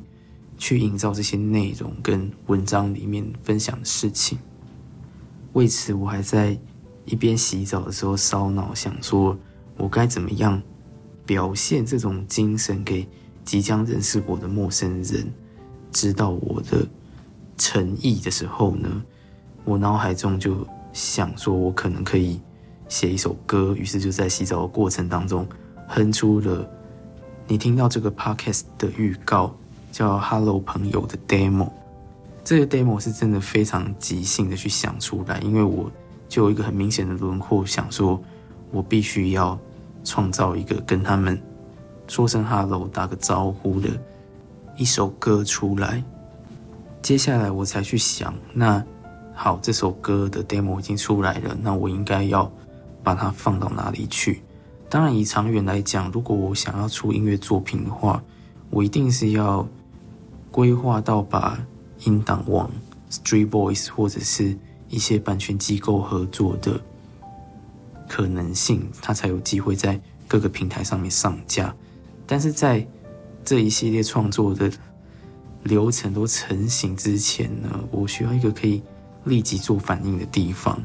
[0.58, 4.38] 去营造这些内容跟文章里面分享的事情。
[5.54, 6.58] 为此，我还在
[7.06, 9.38] 一边洗澡的时候烧脑，想说
[9.78, 10.62] 我该怎么样
[11.26, 13.08] 表现这种精神给
[13.44, 15.32] 即将认识我的陌生人，
[15.92, 16.88] 知道我的
[17.58, 19.04] 诚意的时候呢？
[19.64, 22.40] 我脑海中就想说，我可能可以
[22.88, 25.48] 写一首歌，于是就在洗澡的过程当中
[25.88, 26.70] 哼出了
[27.48, 29.56] 你听到这个 podcast 的预告，
[29.96, 31.70] 叫 “Hello 朋友”的 demo。
[32.44, 35.90] 这个 demo 是真的非常即兴的去想出来，因为我
[36.28, 38.22] 就有一个很明显的轮廓，想说
[38.72, 39.58] 我必须要
[40.04, 41.42] 创造一个跟他们
[42.10, 43.88] 说声 “Hello” 打个招呼的
[44.76, 46.04] 一首歌出来。
[47.02, 48.84] 接下来我才去想那。
[49.34, 52.52] 好，这首歌的 demo 已经出来了，那我应该要
[53.02, 54.42] 把它放到哪里去？
[54.90, 58.22] 当然，以长远来讲，如果我想要出音乐作品的话，
[58.70, 59.66] 我一定是要
[60.56, 61.60] 规划到把
[62.06, 62.72] 音档往
[63.12, 66.80] Street Voice 或者是一些版权机构合作的
[68.08, 71.76] 可能性，它才有机会在各个平台上面上架。
[72.26, 72.88] 但是在
[73.44, 74.72] 这一系列创作的
[75.64, 78.82] 流程都成型之前呢，我需要一个可以。
[79.26, 80.80] 立即做反应的地方，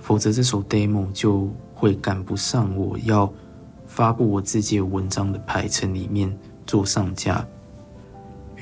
[0.00, 3.32] 否则这首 demo 就会赶不上我要
[3.86, 7.46] 发布我自己的文章的排程里面做上架。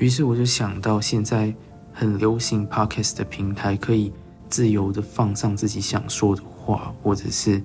[0.01, 1.53] 于是我就想到，现在
[1.93, 4.11] 很流行 podcast 的平台，可以
[4.49, 7.61] 自由的放上自己想说的话，或者是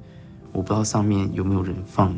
[0.53, 2.14] 我不知道上面有没有人放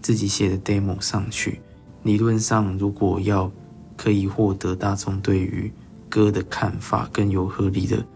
[0.00, 1.60] 自己写的 demo 上去。
[2.04, 3.50] 理论上，如果要
[3.96, 5.70] 可以获得大众对于
[6.08, 8.06] 歌的看法，更有合理的。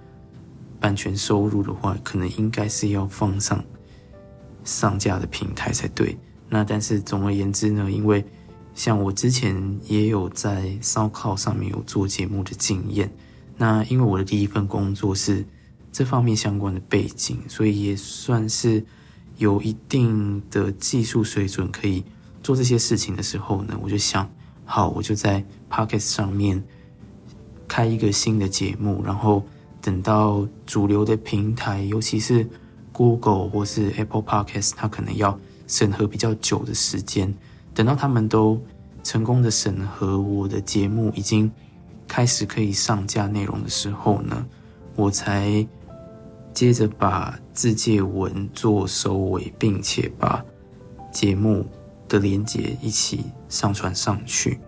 [0.78, 3.60] 版权收入的话，可能应该是要放上
[4.62, 6.16] 上架的平台才对。
[6.48, 8.24] 那但是总而言之呢，因为
[8.74, 13.10] 像我之前也有在烧烤上面有做节目的经验，
[13.56, 15.44] 那因为我的第一份工作是
[15.92, 18.84] 这方面相关的背景，所以也算是
[19.38, 22.04] 有一定的技术水准，可以
[22.42, 24.30] 做这些事情的时候呢，我就想，
[24.64, 26.62] 好，我就在 Pocket 上面
[27.68, 29.44] 开一个新的节目，然后。
[29.84, 32.48] 等到主流的平台，尤其是
[32.90, 37.34] Google 或是 Apple Podcast，它可能要审核比较久的时间。
[37.74, 38.58] 等到他们都
[39.02, 41.50] 成功的审核我的节目，已经
[42.06, 44.46] 开始可以上架内容的时候呢，
[44.94, 45.66] 我才
[46.52, 50.44] 接着把字界文做收尾，并且把
[51.10, 51.66] 节目
[52.08, 54.60] 的连接一起上传上去。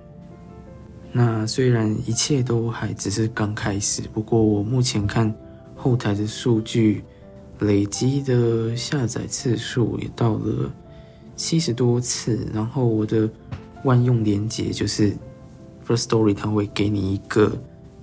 [1.12, 5.33] 那虽然一切都还只是刚开始，不过我目前看
[5.75, 7.05] 后台的数据，
[7.61, 10.71] 累积的下载次数也到了
[11.37, 12.49] 七十多次。
[12.53, 13.31] 然后我的
[13.85, 15.16] 万用连接就是
[15.87, 17.57] First Story，它会给你一个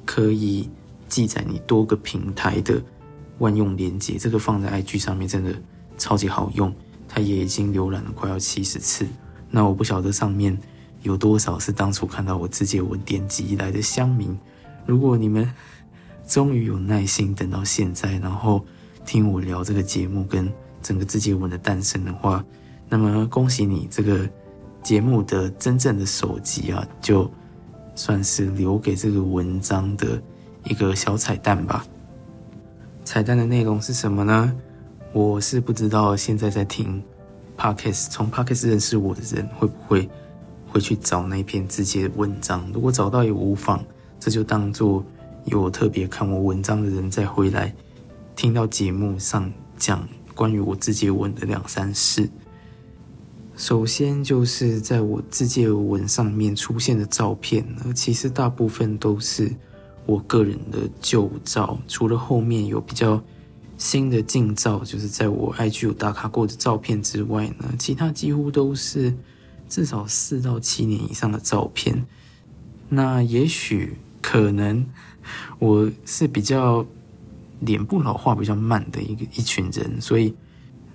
[0.05, 0.69] 可以
[1.09, 2.81] 记载你多个平台的
[3.39, 5.53] 万用连接，这个放在 IG 上面真的
[5.97, 6.73] 超级好用。
[7.07, 9.05] 它也已经浏览了快要七十次。
[9.51, 10.57] 那我不晓得上面。
[11.03, 14.39] 有多少是当初看到我自己文点击来的乡民？
[14.85, 15.51] 如果你们
[16.25, 18.65] 终于有耐心等到现在，然后
[19.05, 20.49] 听我聊这个节目跟
[20.81, 22.41] 整个自己文的诞生的话，
[22.93, 24.29] 那么恭喜你，这个
[24.83, 27.27] 节目的真正的首集啊，就
[27.95, 30.21] 算是留给这个文章的
[30.63, 31.83] 一个小彩蛋吧。
[33.03, 34.55] 彩蛋的内容是什么呢？
[35.11, 37.03] 我是不知道现在在听
[37.57, 40.07] Podcast 从 Podcast 认识我的人会不会。
[40.67, 43.83] 会去找那篇自己的文章，如果找到也无妨，
[44.19, 45.03] 这就当做
[45.45, 47.71] 有我特别看我文章的人再回来
[48.35, 52.27] 听到节目上讲关于我自己文的两三事。
[53.55, 59.53] 首先就是在我字节文上面出现的照片呢，其实大部分都是
[60.05, 63.21] 我个人的旧照，除了后面有比较
[63.77, 69.13] 新的近照，就是在我 IG 有打卡过的照片之外呢，其他几乎都是。
[69.69, 72.05] 至少四到七年以上的照片，
[72.89, 74.85] 那也许可能
[75.57, 76.85] 我是比较
[77.61, 80.35] 脸部老化比较慢的一个一群人，所以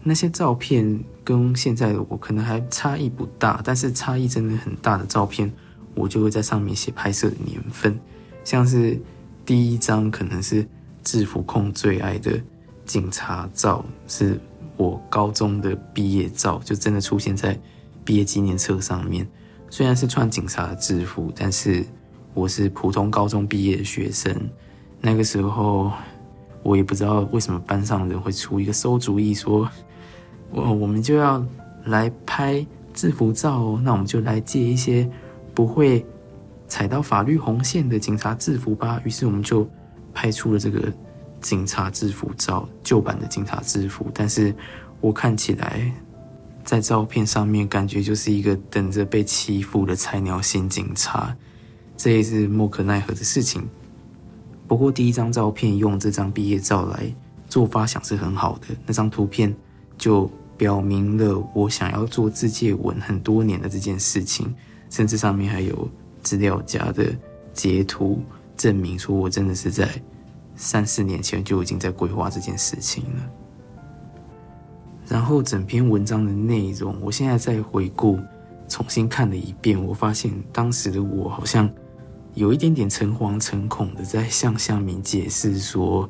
[0.03, 5.53] 那些照片跟现在的我可能还差异不大，但是差异真的很大的照片，
[5.95, 7.99] 我就会在上面写拍摄的年份，
[8.45, 8.99] 像是
[9.45, 10.67] 第一张可能是
[11.03, 12.41] 制服控最爱的
[12.87, 14.39] 警察照，是
[14.77, 17.59] 我高中的毕业照，就真的出现在
[18.05, 19.27] 毕业纪念册上面。
[19.71, 21.85] 虽然是穿警察的制服，但是
[22.33, 24.35] 我是普通高中毕业的学生。
[25.01, 25.93] 那个时候，
[26.63, 29.69] 我也不知道为什么班上的人会出一个馊主意，说
[30.51, 31.45] 我我们就要
[31.85, 35.09] 来拍制服照哦，那我们就来借一些
[35.55, 36.05] 不会
[36.67, 39.01] 踩到法律红线的警察制服吧。
[39.05, 39.69] 于是我们就
[40.13, 40.93] 拍出了这个
[41.41, 44.07] 警察制服照，旧版的警察制服。
[44.13, 44.55] 但是
[45.01, 45.93] 我看起来。
[46.65, 51.35] 在照片上面，感觉就是一个等着被欺负的菜鸟新警察，
[51.97, 53.67] 这也是莫可奈何的事情。
[54.67, 57.11] 不过第一张照片用这张毕业照来
[57.49, 59.57] 做发想是很好的，那张图片
[59.99, 64.55] 就表明了我想要做自介文很多年的这件事情，
[64.89, 65.89] 甚至上面还有
[66.23, 67.13] 资料夹的
[67.53, 68.23] 截图，
[68.57, 69.89] 证明说我真的是在
[70.57, 73.31] 三四年前就已经在规划这件事情了。
[75.07, 78.19] 然后整篇文章的内容，我现在再回顾，
[78.69, 81.71] 重新看了一遍，我发现当时的我好像
[82.35, 86.09] 有一点点诚惶诚恐的在向向明解释说，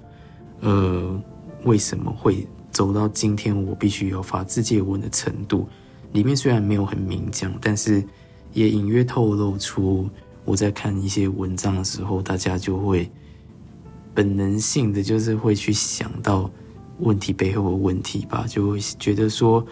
[0.60, 1.22] 呃，
[1.64, 5.68] 为什么会走到今天我必须要发自介文的程度？
[6.12, 8.02] 里面虽然没有很明讲，但是
[8.52, 10.08] 也隐约透露出
[10.44, 13.10] 我在看一些文章的时候，大家就会
[14.14, 16.50] 本能性的就是会去想到。
[17.00, 19.64] 问题背后的问题吧，就会觉得说，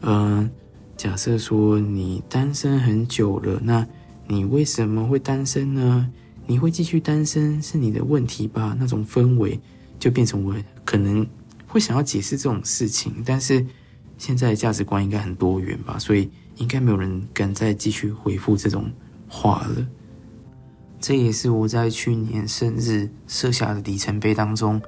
[0.00, 0.50] 嗯，
[0.96, 3.86] 假设说你单身很久了，那
[4.26, 6.10] 你为什么会单身呢？
[6.44, 8.76] 你会继续单身是你的问题吧？
[8.76, 9.60] 那种氛围
[10.00, 10.52] 就变成我
[10.84, 11.24] 可能
[11.72, 13.64] 会想要解释这种事情，但是
[14.18, 18.92] 现在价值观应该很多元吧，所以应该没有人敢再继续回复这种
[19.26, 19.86] 话了。
[21.00, 24.78] 这也是我在去年生日设下的里程碑当中。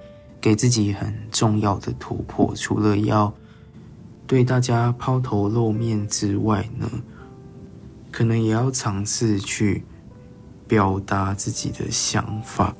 [0.40, 3.32] 给自己很重要的突破，除了要
[4.26, 6.86] 对大家抛头露面之外呢，
[8.12, 9.82] 可能也要尝试去
[10.68, 12.76] 表达自己的想法。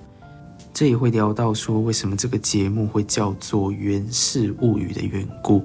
[0.74, 5.60] 这也会聊到说，为什么这个节目会叫做《源氏物语》的缘故。《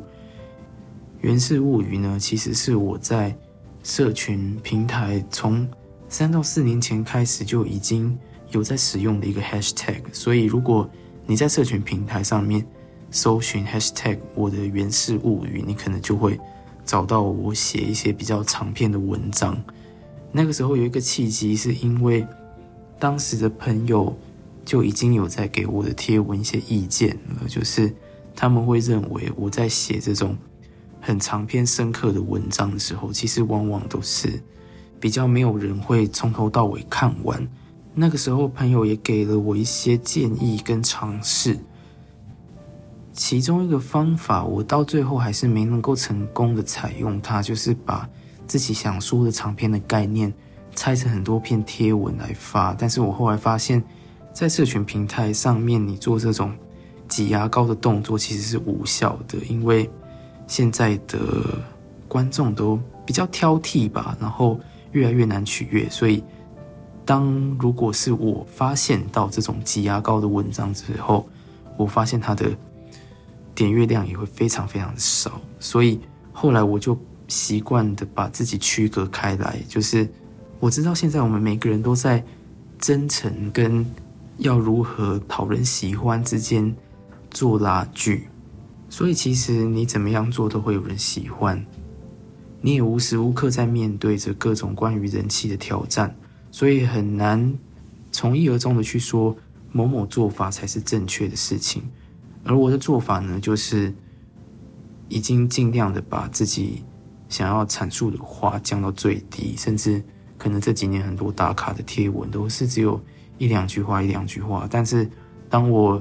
[1.22, 3.36] 源氏物语》呢，其实是我在
[3.84, 5.68] 社群平台从
[6.08, 8.16] 三到四年前开始就已经
[8.52, 10.88] 有在使用的一个 hashtag，所以如果
[11.26, 12.64] 你在社群平台上面
[13.10, 16.40] 搜寻 #hashtag 我的原始物语，你可能就会
[16.86, 19.60] 找到我写一些比较长篇的文章。
[20.32, 22.24] 那个时候有一个契机，是因为
[23.00, 24.16] 当时的朋友
[24.70, 27.92] 就已经有在给我的贴文一些意见了，就是
[28.36, 30.38] 他们会认为我在写这种
[31.02, 34.40] 很长篇深刻的文章的时候，其实往往都是
[35.00, 37.50] 比较没有人会从头到尾看完。
[37.96, 41.58] 那个时候，朋友也给了我一些建议跟尝试。
[43.12, 48.08] 其中一个方法，我到最后还是没能够成功的采用它，就是把
[48.46, 50.32] 自己想说的长篇的概念
[50.76, 52.76] 拆成很多篇贴文来发。
[52.76, 53.84] 但是我后来发现，
[54.40, 56.56] 在社群平台上面，你做这种
[57.10, 59.90] 挤牙膏的动作其实是无效的，因为
[60.48, 61.20] 现在的
[62.08, 64.58] 观众都比较挑剔吧，然后
[64.94, 66.24] 越来越难取悦，所以。
[67.06, 67.26] 当
[67.60, 71.28] 如果是我发现到这种挤牙膏的文章之后，
[71.76, 72.50] 我发现它的
[73.56, 76.00] 点阅量也会非常非常少，所以
[76.32, 76.96] 后来我就
[77.28, 80.08] 习惯的把自己区隔开来，就是
[80.60, 82.24] 我知道现在我们每个人都在
[82.78, 83.84] 真诚跟
[84.40, 86.74] 要如何讨人喜欢之间
[87.30, 88.28] 做拉锯，
[88.90, 91.66] 所以其实你怎么样做都会有人喜欢，
[92.62, 96.16] 你也无时无刻在面对着各种关于人气的挑战。
[96.52, 97.54] 所以很难
[98.12, 99.36] 从一而终的去说
[99.72, 101.84] 某某做法才是正确的事情，
[102.44, 103.94] 而我的做法呢，就是
[105.10, 106.84] 已经尽量的把自己
[107.28, 110.02] 想要阐述的话降到最低，甚至
[110.38, 113.00] 可能这几年很多打卡的贴文都是只有
[113.40, 115.10] 一两句话一两句话，但是
[115.50, 116.00] 当我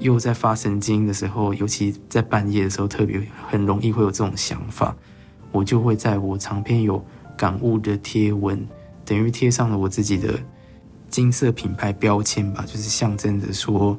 [0.00, 4.94] 又在发神经的时候，尤其在半夜的时候，特别很容易会有这种想法，
[5.52, 7.02] 我就会在我长篇有
[7.36, 8.66] 感悟的贴文。
[9.04, 10.38] 等于贴上了我自己的
[11.08, 13.96] 金色品牌标签吧，就是象征着说，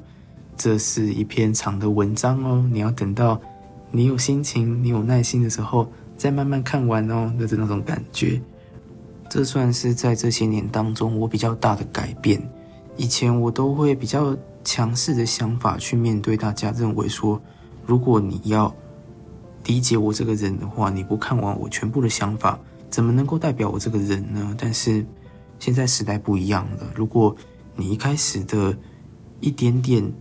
[0.57, 3.39] 这是一篇长的文章哦，你要等到
[3.91, 8.41] 你有心情、你有耐心的时候再慢慢看完哦，就是那种感觉。
[9.29, 12.41] 这算是在这些年当中我比较大的改变。
[12.97, 17.41] 以前我都会比较强势的想法去面对大家，认为说，
[17.85, 18.73] 如果你要
[19.65, 22.59] 理解我这个人的话，你不看完我全部的想法。
[22.89, 24.55] 怎么能够代表我这个人呢？
[24.57, 25.05] 但是
[25.59, 26.89] 现在时代不一样了。
[26.95, 27.35] 如果
[27.75, 28.77] 你一开始的
[29.41, 30.13] 一点点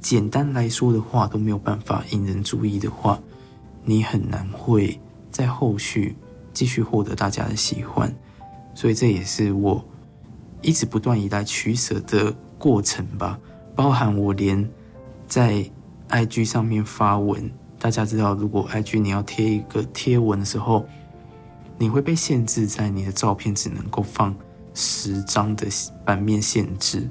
[0.00, 3.18] 简单来说的话都没有办法引人注意的话，
[3.82, 5.00] 你很难会
[5.30, 6.14] 在后续
[6.52, 8.14] 继续获得大家的喜欢。
[8.74, 9.82] 所以这也是我
[10.62, 13.38] 一直不断以来取舍的过程吧。
[13.74, 14.68] 包含我连
[15.26, 15.64] 在
[16.08, 20.84] IG 上面发文，大家知道，如果 IG 你要贴一个贴文的时候，
[21.78, 24.34] 你会被限制在你的照片只能够放
[24.74, 25.66] 十张的
[26.04, 27.08] 版面限制。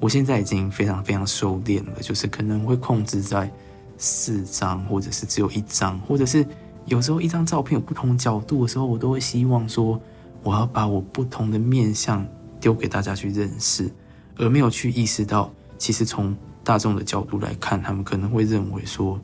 [0.00, 3.50] 我现在已经非常非常收敛了，就是可能会控制在
[3.98, 6.46] 四张，或者是只有一张，或者是
[6.86, 10.00] 有时候一张照片有不同角度的时候，我都会希望说，
[10.42, 12.26] 我要把我不同的面相
[12.60, 13.90] 丢给大家去认识，
[14.36, 15.52] 而没有去意识到。
[15.78, 16.34] 其实从
[16.64, 19.20] 大众的角度来看，他们可能会认为说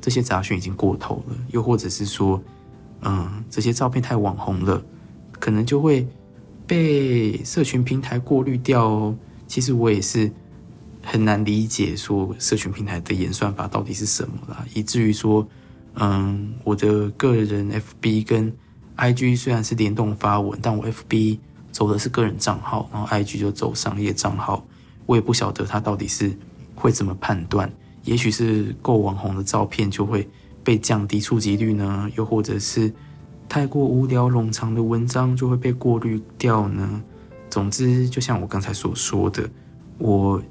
[0.00, 2.40] 这些杂讯已经过头了，又或者是说，
[3.02, 4.82] 嗯，这些照片太网红了，
[5.32, 6.06] 可能就会
[6.66, 9.16] 被社群平台过滤掉哦。
[9.46, 10.30] 其实我也是
[11.02, 15.46] 很难理解说社群平台的演算法到底是什么啦，以至于说，
[15.94, 17.70] 嗯，我的个人
[18.00, 18.52] FB 跟
[18.96, 21.38] IG 虽然是联动发文，但我 FB
[21.70, 24.64] 走的是个人账号，然后 IG 就走商业账号。
[25.06, 26.36] 我也不晓得他到底是
[26.74, 27.72] 会怎么判断，
[28.04, 30.28] 也许是够网红的照片就会
[30.62, 32.92] 被降低触及率呢，又或者是
[33.48, 37.02] 太过无聊冗长的文章就会被过滤掉呢。
[37.48, 39.48] 总之，就像我刚才所说的，
[39.96, 40.42] 我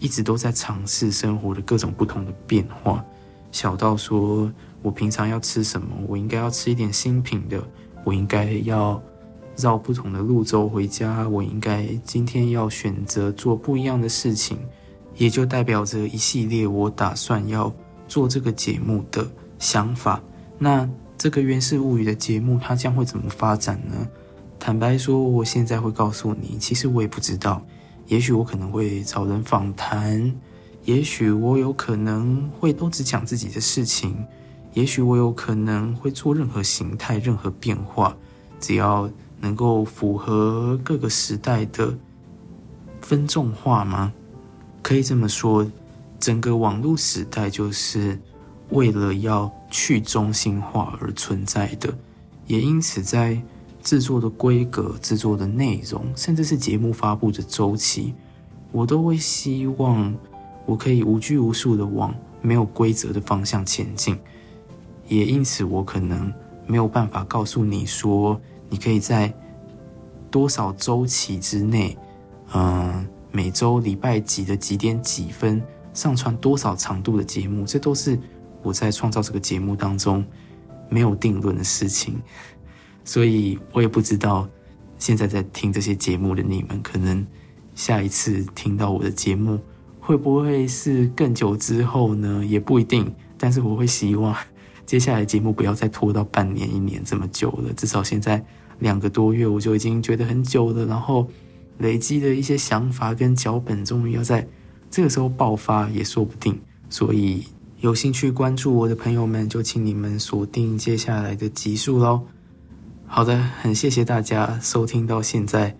[0.00, 3.04] 一直都在尝试生活的各种不同的变化，
[3.52, 4.50] 小到说
[4.82, 7.62] 我平常要吃什么，我应该要吃一点新品的，
[8.02, 9.00] 我应该要。
[9.56, 14.58] 绕不同的路走回家，我应该今天要选择做不一样的事情，
[15.16, 17.70] 也就代表着一系列我打算要
[18.08, 20.22] 做这个节目的想法。
[20.58, 20.88] 那
[21.18, 24.08] 这个《源氏物语》的节目它将会怎么发展呢？
[24.58, 27.62] 坦白说，我现在会告诉你，其实我也不知道。
[28.06, 30.34] 也许我可能会找人访谈，
[30.84, 34.16] 也许我有可能会都只讲自己的事情，
[34.72, 38.16] 也许我有可能会做任何形态、任何变化，
[38.58, 39.10] 只要。
[39.40, 41.96] 能够符合各个时代的
[43.00, 44.12] 分众化吗？
[44.82, 45.66] 可以这么说，
[46.18, 48.18] 整个网络时代就是
[48.68, 51.92] 为了要去中心化而存在的，
[52.46, 53.40] 也因此在
[53.82, 58.14] 制作的规格、制作的内容，甚至是节目发布的周期，
[58.72, 60.14] 我都会希望
[60.66, 64.18] 我可以无拘无束的往没有规则的方向前进。
[65.08, 66.32] 也因此，我可能
[66.66, 68.38] 没有办法告诉你说。
[68.70, 69.30] 你可以在
[70.30, 71.98] 多少周期之内，
[72.54, 75.60] 嗯，每周礼拜几的几点几分
[75.92, 78.16] 上传多少长度的节目，这都是
[78.62, 80.24] 我在创造这个节目当中
[80.88, 82.20] 没有定论的事情，
[83.04, 84.48] 所以我也不知道
[84.98, 87.26] 现在在听这些节目的你们，可能
[87.74, 89.58] 下一次听到我的节目
[89.98, 92.44] 会不会是更久之后呢？
[92.46, 94.36] 也不一定，但是我会希望
[94.86, 98.44] 接下来节目不要再拖到半年、一年这么久了，至少现在。
[98.80, 101.28] 两个多月我就已经觉得很久了，然后
[101.78, 104.46] 累积的一些想法跟脚本，终于要在
[104.90, 106.58] 这个时候爆发也说不定。
[106.88, 107.44] 所以
[107.78, 112.22] 有兴趣关注我的朋友们，就请你们锁定接下来的集数喽。
[113.06, 115.76] 好的，很谢谢大家收听到现在，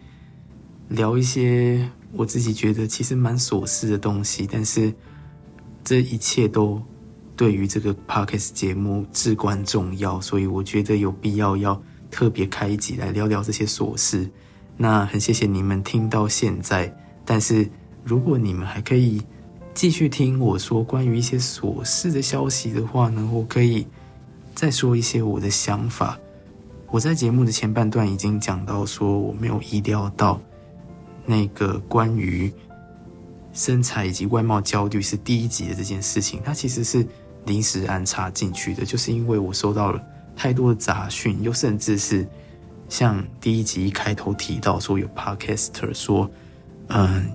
[0.88, 4.92] 聊一些我自己觉得其实蛮琐事的东西，但是
[5.82, 6.80] 这一切都
[7.36, 11.80] 对于这个 podcast 节目至关重要，所以我觉得有必要要。
[12.11, 14.29] 特别开一集来聊聊这些琐事，
[14.77, 16.95] 那很谢谢你们听到现在。
[17.25, 17.69] 但是
[18.03, 19.23] 如果你们还可以
[19.73, 23.87] 继续听我说关于一些琐事的消息的话呢，我可以
[24.55, 26.19] 再说一些我的想法。
[26.91, 30.41] 我在节目的前半段已经讲到说，我没有意料到
[31.25, 32.53] 那个关于
[33.53, 37.07] 身材以及外貌焦虑是第一集的这件事情，它其实是
[37.47, 40.03] 临时安插进去的，就是因为我收到了。
[40.41, 42.26] 太多的杂讯，又甚至是
[42.88, 46.30] 像第一集一开头提到说有 podcaster 说，
[46.86, 47.30] 嗯，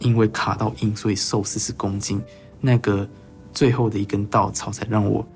[0.00, 2.20] 因为卡到音，所以瘦四十公斤，
[2.60, 3.08] 那个
[3.54, 5.26] 最后的一根稻草，才让我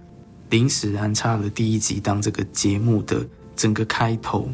[0.51, 4.47] 临时安插了第一集当这个节目的整个开头，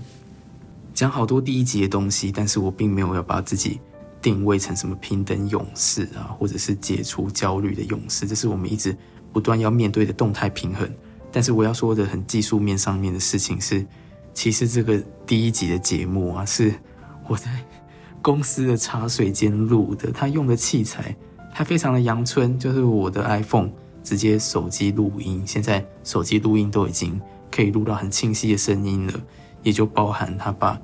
[0.94, 3.80] 讲好多第一集的东西，但是我并没有要把自己
[4.22, 8.96] 定位成什么平等勇士啊，或者是解除焦虑的勇士，这是我们一直
[9.32, 10.88] 不断要面对的动态平衡。
[11.34, 13.84] 但是我要说的很技术面上面的事情是，
[14.32, 16.72] 其实这个第一集的节目啊，是
[17.26, 17.50] 我在
[18.22, 20.12] 公司的茶水间录的。
[20.12, 21.12] 他用的器材
[21.52, 23.68] 他非常的阳春，就是我的 iPhone
[24.04, 25.42] 直接手机录音。
[25.44, 27.20] 现在手机录音都已经
[27.50, 29.20] 可以录到很清晰的声音了，
[29.64, 30.80] 也就包含他把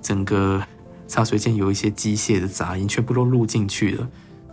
[0.00, 0.62] 整个
[1.08, 4.08] 茶水间有一些机械的杂音，全部都录进去了。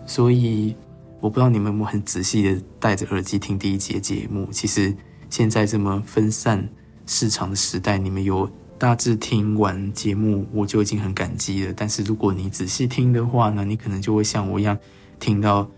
[0.08, 0.76] 所以
[1.20, 4.48] 我不知道你们有没有很仔细的戴着耳机听第一节节目。
[4.52, 4.96] 其实
[5.30, 6.68] 现在这么分散
[7.06, 11.74] 市场的时代，你们有大致听完节目，我就已经很感激了。
[11.76, 14.78] 但是如果你仔细听的话呢，你可能就会像我一样，
[15.20, 15.70] 听到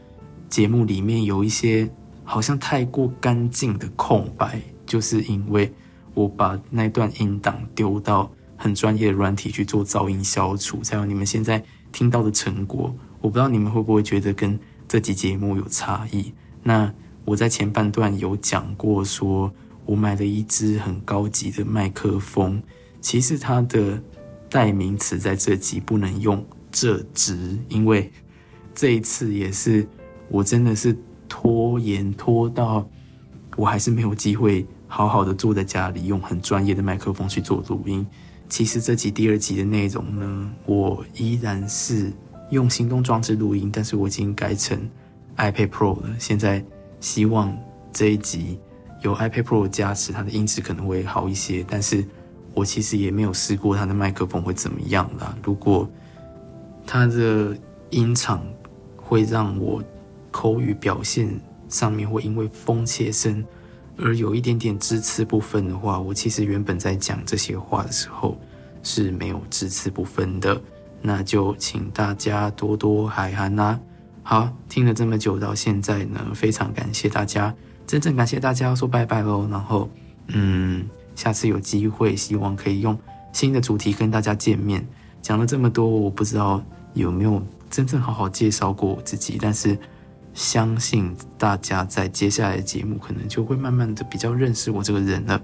[0.50, 1.90] 节目里面有一些
[2.24, 5.72] 好像太过干净的空白，就是因为
[6.14, 12.94] 我把那段音档丢到很专业的软体去做噪音消除，才有你们现在听到的成果。
[13.22, 16.34] 我不知道你们会不会觉得跟这集节目有差异？
[16.64, 16.94] 那
[17.30, 19.54] 我在前半段有讲过，说
[19.86, 22.60] 我买了一支很高级的麦克风，
[23.02, 24.02] 其实它的
[24.50, 28.12] 代名词在这集不能用这支，因为
[28.74, 29.88] 这一次也是
[30.28, 32.84] 我真的是拖延拖到
[33.56, 38.04] 我还是没有机会好好的坐在家里用很专业的麦克风去做录音。
[38.48, 42.12] 其实这集第二集的内容呢，我依然是。
[42.50, 44.76] 用行动装置录音，但是我已经改成
[45.38, 46.10] iPad Pro 了。
[46.18, 46.66] 现在
[47.00, 47.58] 希望
[47.92, 48.60] 这一集
[49.02, 51.66] 有 iPad Pro 加持，它的音质可能会好一些。
[51.70, 52.06] 但是
[52.54, 55.36] 我其实也没有试过它的麦克风会怎么样啦。
[55.44, 55.90] 如果
[56.86, 57.58] 它的
[57.90, 58.44] 音场
[58.96, 59.84] 会让我
[60.32, 61.40] 口语表现
[61.70, 63.46] 上面会因为风切声
[63.98, 68.38] 而有一点点支持部分的话，我其实原本在讲这些话的时候
[68.82, 70.60] 是没有支持部分的。
[71.02, 73.80] 那就请大家多多海涵啦。
[74.30, 77.52] 好，听了这么久到现在呢，非常感谢大家，
[77.88, 79.48] 真正感谢大家说拜拜喽。
[79.50, 79.90] 然后，
[80.28, 82.96] 嗯，下次有机会，希望可以用
[83.34, 84.88] 新的主题跟大家见面。
[85.20, 86.64] 讲了这么多，我不知道
[86.94, 89.76] 有没有真正好好介绍过我自己，但是
[90.36, 95.42] 相信大家在接下来的节目可能就会慢慢的比较认识我这个人了。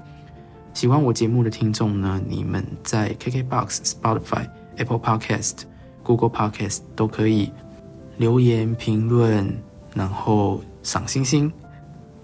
[0.75, 4.47] 喜欢我节目的听众呢，你们在 KKBOX、Spotify。
[4.77, 5.61] Apple Podcast、
[6.03, 7.51] Google Podcast 都可以
[8.18, 9.55] 留言评论，
[9.93, 11.51] 然后赏星星。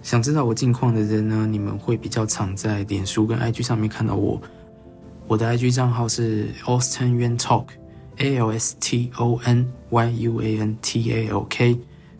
[0.01, 4.41] 想知道我近况的人呢，你们会比较常在脸书跟 IG 上面看到我。
[5.27, 11.11] 我的 IG 账号是 Austin Yuan Talk，A L S T O N Y U A N T
[11.13, 11.77] A L K。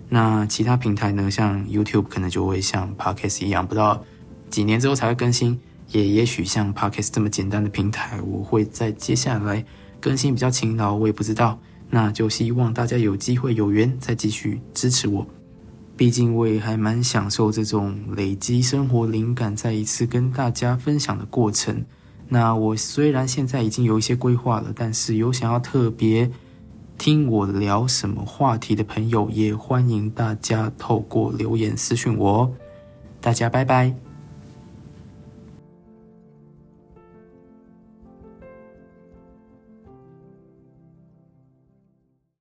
[0.07, 4.03] 那其他平台呢，像 YouTube 可能就会像 Podcast 一样，不到
[4.49, 5.59] 几年之后才会更新。
[5.89, 9.65] 也也许像 Podcast 这么简单的平台，我会在接下来。
[9.99, 11.59] 更新比较勤劳，我也不知道，
[11.91, 15.27] 那就希望大家有机会有缘再继续支持我。
[15.97, 21.83] 毕竟我也还蛮享受这种累积生活灵感，再一次跟大家分享的过程。
[22.27, 26.31] 那我虽然现在已经有一些规划了，但是有想要特别
[26.97, 32.51] 听我聊什么话题的朋友，也欢迎大家透过留言私讯我。
[33.19, 34.10] 大家拜拜。